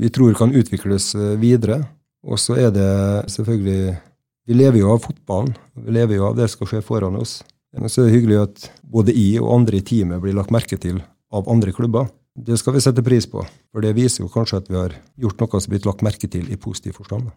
vi 0.00 0.10
tror 0.10 0.34
kan 0.38 0.54
utvikles 0.54 1.12
eh, 1.14 1.34
videre. 1.40 1.82
Og 2.22 2.38
så 2.40 2.56
er 2.58 2.72
det 2.74 2.90
selvfølgelig 3.32 3.98
Vi 4.42 4.56
lever 4.58 4.80
jo 4.80 4.88
av 4.90 5.04
fotballen. 5.04 5.52
Vi 5.78 5.92
lever 5.94 6.16
jo 6.16 6.24
av 6.26 6.34
det 6.34 6.48
som 6.50 6.56
skal 6.56 6.70
skje 6.72 6.80
foran 6.82 7.14
oss. 7.14 7.44
Men 7.78 7.88
så 7.88 8.02
er 8.02 8.08
det 8.08 8.16
hyggelig 8.16 8.38
at 8.42 8.64
både 8.82 9.14
jeg 9.14 9.38
og 9.38 9.52
andre 9.54 9.78
i 9.78 9.84
teamet 9.86 10.18
blir 10.20 10.34
lagt 10.34 10.50
merke 10.50 10.74
til 10.76 10.98
av 11.30 11.46
andre 11.48 11.70
klubber. 11.72 12.08
Det 12.34 12.56
skal 12.58 12.74
vi 12.74 12.82
sette 12.82 13.04
pris 13.06 13.28
på, 13.28 13.44
for 13.70 13.84
det 13.84 13.94
viser 13.94 14.24
jo 14.24 14.32
kanskje 14.32 14.58
at 14.58 14.68
vi 14.68 14.80
har 14.80 14.96
gjort 15.20 15.38
noe 15.38 15.60
som 15.60 15.70
har 15.70 15.74
blitt 15.76 15.86
lagt 15.86 16.02
merke 16.02 16.28
til 16.32 16.50
i 16.50 16.58
positiv 16.58 16.96
forstand. 16.98 17.30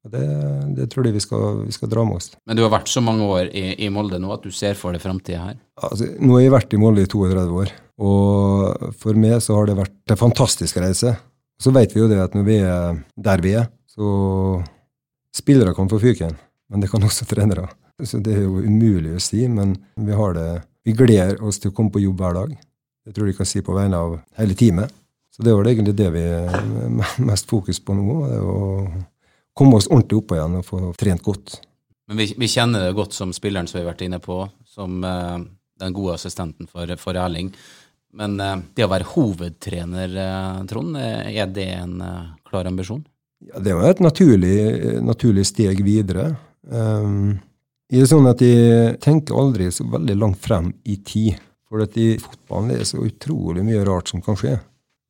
Det, 0.00 0.24
det, 0.78 0.86
tror 0.88 1.04
jeg 1.04 1.12
vi 1.12 1.20
skal, 1.20 1.58
vi 1.66 1.74
skal, 1.76 1.90
dra 1.92 2.06
med 2.08 2.16
oss. 2.16 2.30
Men 2.48 2.56
du 2.56 2.62
har 2.64 2.72
vært 2.72 2.88
så 2.88 3.02
mange 3.04 3.26
år 3.28 3.50
i, 3.52 3.74
i 3.84 3.90
Molde 3.92 4.16
nå 4.22 4.30
at 4.32 4.46
du 4.46 4.54
ser 4.54 4.78
for 4.78 4.96
deg 4.96 5.02
framtida 5.02 5.42
her? 5.50 5.58
Altså, 5.76 6.08
nå 6.16 6.38
har 6.38 6.44
jeg 6.46 6.54
vært 6.54 6.72
i 6.72 6.80
Molde 6.80 7.04
i 7.04 7.10
32 7.10 7.58
år, 7.60 7.74
og 8.00 8.86
for 9.02 9.20
meg 9.20 9.36
så 9.44 9.58
har 9.58 9.68
det 9.68 9.76
vært 9.82 10.14
en 10.14 10.22
fantastisk 10.22 10.80
reise. 10.80 11.12
Så 11.60 11.72
vet 11.76 11.92
vi 11.92 12.00
jo 12.00 12.08
det 12.08 12.22
at 12.22 12.36
når 12.36 12.46
vi 12.46 12.56
er 12.64 13.02
der 13.20 13.44
vi 13.44 13.56
er, 13.60 13.68
så 13.92 14.08
Spillere 15.30 15.70
kan 15.76 15.86
få 15.86 16.00
fyken, 16.02 16.32
men 16.72 16.82
det 16.82 16.88
kan 16.90 17.04
også 17.06 17.22
trenere. 17.30 17.68
Så 18.02 18.18
det 18.18 18.32
er 18.34 18.46
jo 18.48 18.64
umulig 18.64 19.12
å 19.14 19.22
si, 19.22 19.44
men 19.48 19.76
vi 19.94 20.16
har 20.16 20.34
det 20.34 20.48
Vi 20.82 20.94
gleder 20.96 21.42
oss 21.44 21.58
til 21.60 21.70
å 21.70 21.74
komme 21.76 21.92
på 21.92 22.00
jobb 22.00 22.22
hver 22.22 22.32
dag. 22.34 22.52
Det 23.04 23.12
tror 23.12 23.26
jeg 23.28 23.36
kan 23.36 23.46
si 23.46 23.60
på 23.60 23.74
vegne 23.76 23.98
av 24.00 24.14
hele 24.38 24.54
teamet. 24.56 24.88
Så 25.28 25.44
det 25.44 25.52
var 25.52 25.64
det 25.64 25.74
egentlig 25.74 25.92
det 25.98 26.06
vi 26.14 26.22
er 26.24 27.20
mest 27.30 27.46
fokus 27.50 27.78
på 27.84 27.94
nå. 27.94 28.16
det 28.30 28.38
Å 28.40 28.54
komme 29.60 29.76
oss 29.76 29.90
ordentlig 29.90 30.22
opp 30.22 30.34
igjen 30.36 30.58
og 30.60 30.66
få 30.66 30.82
trent 30.98 31.24
godt. 31.26 31.60
Men 32.10 32.18
vi, 32.18 32.32
vi, 32.40 32.48
kjenner 32.50 32.88
det 32.88 32.96
godt 32.98 33.14
som 33.14 33.32
spilleren 33.36 33.68
som 33.70 33.78
vi 33.78 33.84
har 33.84 33.92
vært 33.92 34.06
inne 34.08 34.18
på, 34.22 34.42
som 34.66 35.04
eh, 35.06 35.36
den 35.80 35.94
gode 35.94 36.16
assistenten 36.16 36.66
for, 36.70 36.90
for 36.98 37.18
Erling. 37.20 37.52
Men 38.16 38.40
eh, 38.42 38.56
det 38.74 38.86
å 38.86 38.90
være 38.90 39.08
hovedtrener, 39.12 40.16
eh, 40.24 40.62
Trond, 40.70 40.96
eh, 40.98 41.30
er 41.38 41.52
det 41.54 41.68
en 41.76 42.00
uh, 42.02 42.32
klar 42.46 42.66
ambisjon? 42.70 43.04
Ja, 43.46 43.60
det 43.62 43.76
var 43.76 43.88
et 43.88 44.02
naturlig, 44.04 44.56
naturlig 45.06 45.46
steg 45.48 45.84
videre. 45.86 46.32
Um, 46.68 47.38
jeg 47.90 48.04
er 48.04 48.10
sånn 48.10 48.28
at 48.28 48.42
jeg 48.44 48.98
tenker 49.02 49.38
aldri 49.38 49.70
så 49.72 49.86
veldig 49.88 50.16
langt 50.18 50.42
frem 50.42 50.74
i 50.84 50.98
tid. 51.06 51.38
For 51.70 51.86
i 51.86 52.10
fotballen 52.18 52.72
det 52.72 52.80
er 52.82 52.90
så 52.90 53.00
utrolig 53.06 53.62
mye 53.64 53.86
rart 53.86 54.10
som 54.10 54.22
kan 54.22 54.36
skje. 54.38 54.56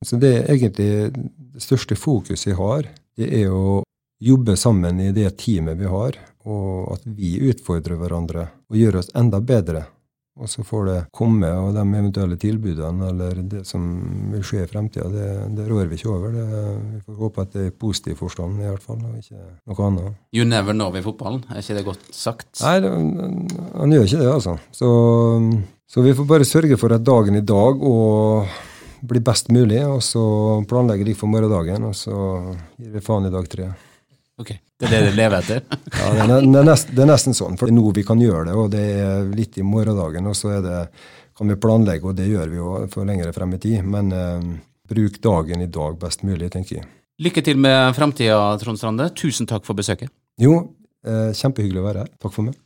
Så 0.05 0.17
det 0.21 0.31
er 0.37 0.53
egentlig 0.53 0.77
det 0.77 1.61
største 1.61 1.97
fokuset 1.97 2.53
jeg 2.53 2.57
har, 2.57 2.85
det 3.17 3.27
er 3.41 3.51
å 3.53 3.81
jobbe 4.21 4.55
sammen 4.59 4.99
i 5.01 5.11
det 5.15 5.31
teamet 5.41 5.79
vi 5.79 5.89
har, 5.89 6.19
og 6.45 6.93
at 6.95 7.05
vi 7.05 7.35
utfordrer 7.49 7.99
hverandre 7.99 8.47
og 8.69 8.77
gjør 8.77 9.01
oss 9.01 9.11
enda 9.17 9.41
bedre 9.41 9.85
og 10.39 10.49
så 10.49 10.63
får 10.63 10.85
det 10.87 10.99
komme, 11.13 11.49
og 11.59 11.73
de 11.75 11.81
eventuelle 11.83 12.37
tilbudene 12.39 13.09
eller 13.11 13.41
det 13.51 13.65
som 13.67 13.83
vil 14.31 14.43
skje 14.47 14.63
i 14.63 14.69
fremtida, 14.69 15.09
det, 15.11 15.27
det, 15.57 15.65
rår 15.67 15.89
vi 15.91 15.99
ikke 15.99 16.09
over. 16.09 16.31
Det, 16.33 16.45
vi 16.93 17.01
får 17.03 17.19
håpe 17.19 17.43
at 17.43 17.51
det 17.51 17.65
er 17.65 17.67
i 17.67 17.75
positiv 17.83 18.17
forstand, 18.21 18.61
i 18.63 18.69
hvert 18.69 18.85
fall, 18.85 19.03
og 19.05 19.19
ikke 19.19 19.41
noe 19.41 19.89
annet. 19.89 20.17
You 20.33 20.47
never 20.47 20.77
know 20.77 20.95
i 20.95 21.03
fotballen, 21.03 21.43
er 21.51 21.59
ikke 21.59 21.77
det 21.77 21.85
godt 21.89 22.09
sagt? 22.15 22.49
Nei, 22.63 22.77
det, 22.81 22.93
han 23.75 23.95
gjør 23.97 24.07
ikke 24.07 24.23
det, 24.23 24.31
altså. 24.31 24.57
Så, 24.79 24.89
så, 25.91 26.07
vi 26.07 26.15
får 26.15 26.29
bare 26.31 26.47
sørge 26.47 26.79
for 26.79 26.95
at 26.95 27.05
dagen 27.05 27.37
i 27.37 27.45
dag 27.45 27.85
og 27.91 28.57
blir 29.11 29.25
best 29.25 29.51
mulig, 29.51 29.83
og 29.83 29.99
så 30.05 30.23
planlegger 30.69 31.11
de 31.11 31.17
for 31.17 31.29
morgendagen, 31.29 31.91
og 31.91 31.97
så 31.97 32.17
gir 32.79 32.95
vi 32.95 33.03
faen 33.03 33.27
i 33.27 33.33
dag 33.33 33.51
tre. 33.51 33.71
Ok, 34.41 34.51
Det 34.51 34.87
er 34.87 34.91
det 34.91 34.99
dere 35.05 35.17
lever 35.17 35.37
etter? 35.39 35.63
ja, 35.99 36.11
det 36.17 36.21
er, 36.23 36.31
det, 36.41 36.59
er 36.61 36.67
nesten, 36.67 36.95
det 36.97 37.03
er, 37.03 37.09
nesten, 37.11 37.37
sånn. 37.37 37.57
For 37.59 37.69
det 37.69 37.75
er 37.75 37.79
nå 37.79 37.93
vi 37.95 38.05
kan 38.07 38.21
gjøre 38.21 38.47
det, 38.49 38.55
og 38.57 38.71
det 38.73 38.85
er 39.03 39.27
litt 39.37 39.59
i 39.61 39.65
morgendagen. 39.65 40.29
Og 40.31 40.37
så 40.37 40.57
det, 40.65 40.79
kan 41.37 41.51
vi 41.51 41.59
planlegge, 41.61 42.07
og 42.07 42.17
det 42.17 42.27
gjør 42.29 42.49
vi 42.51 42.59
jo 42.59 42.73
for 42.93 43.07
lengre 43.09 43.33
frem 43.35 43.55
i 43.57 43.61
tid. 43.61 43.85
Men 43.87 44.11
eh, 44.15 44.49
bruk 44.91 45.21
dagen 45.23 45.63
i 45.63 45.69
dag 45.71 45.99
best 46.01 46.25
mulig, 46.27 46.51
tenker 46.53 46.81
jeg. 46.81 46.89
Lykke 47.21 47.43
til 47.45 47.61
med 47.61 47.93
framtida, 47.97 48.39
Trond 48.61 48.81
Strande. 48.81 49.11
Tusen 49.17 49.49
takk 49.49 49.65
for 49.67 49.77
besøket. 49.77 50.09
Jo, 50.41 50.57
eh, 51.05 51.29
kjempehyggelig 51.37 51.81
å 51.81 51.87
være 51.87 52.05
her. 52.05 52.11
Takk 52.21 52.33
for 52.33 52.49
meg. 52.49 52.57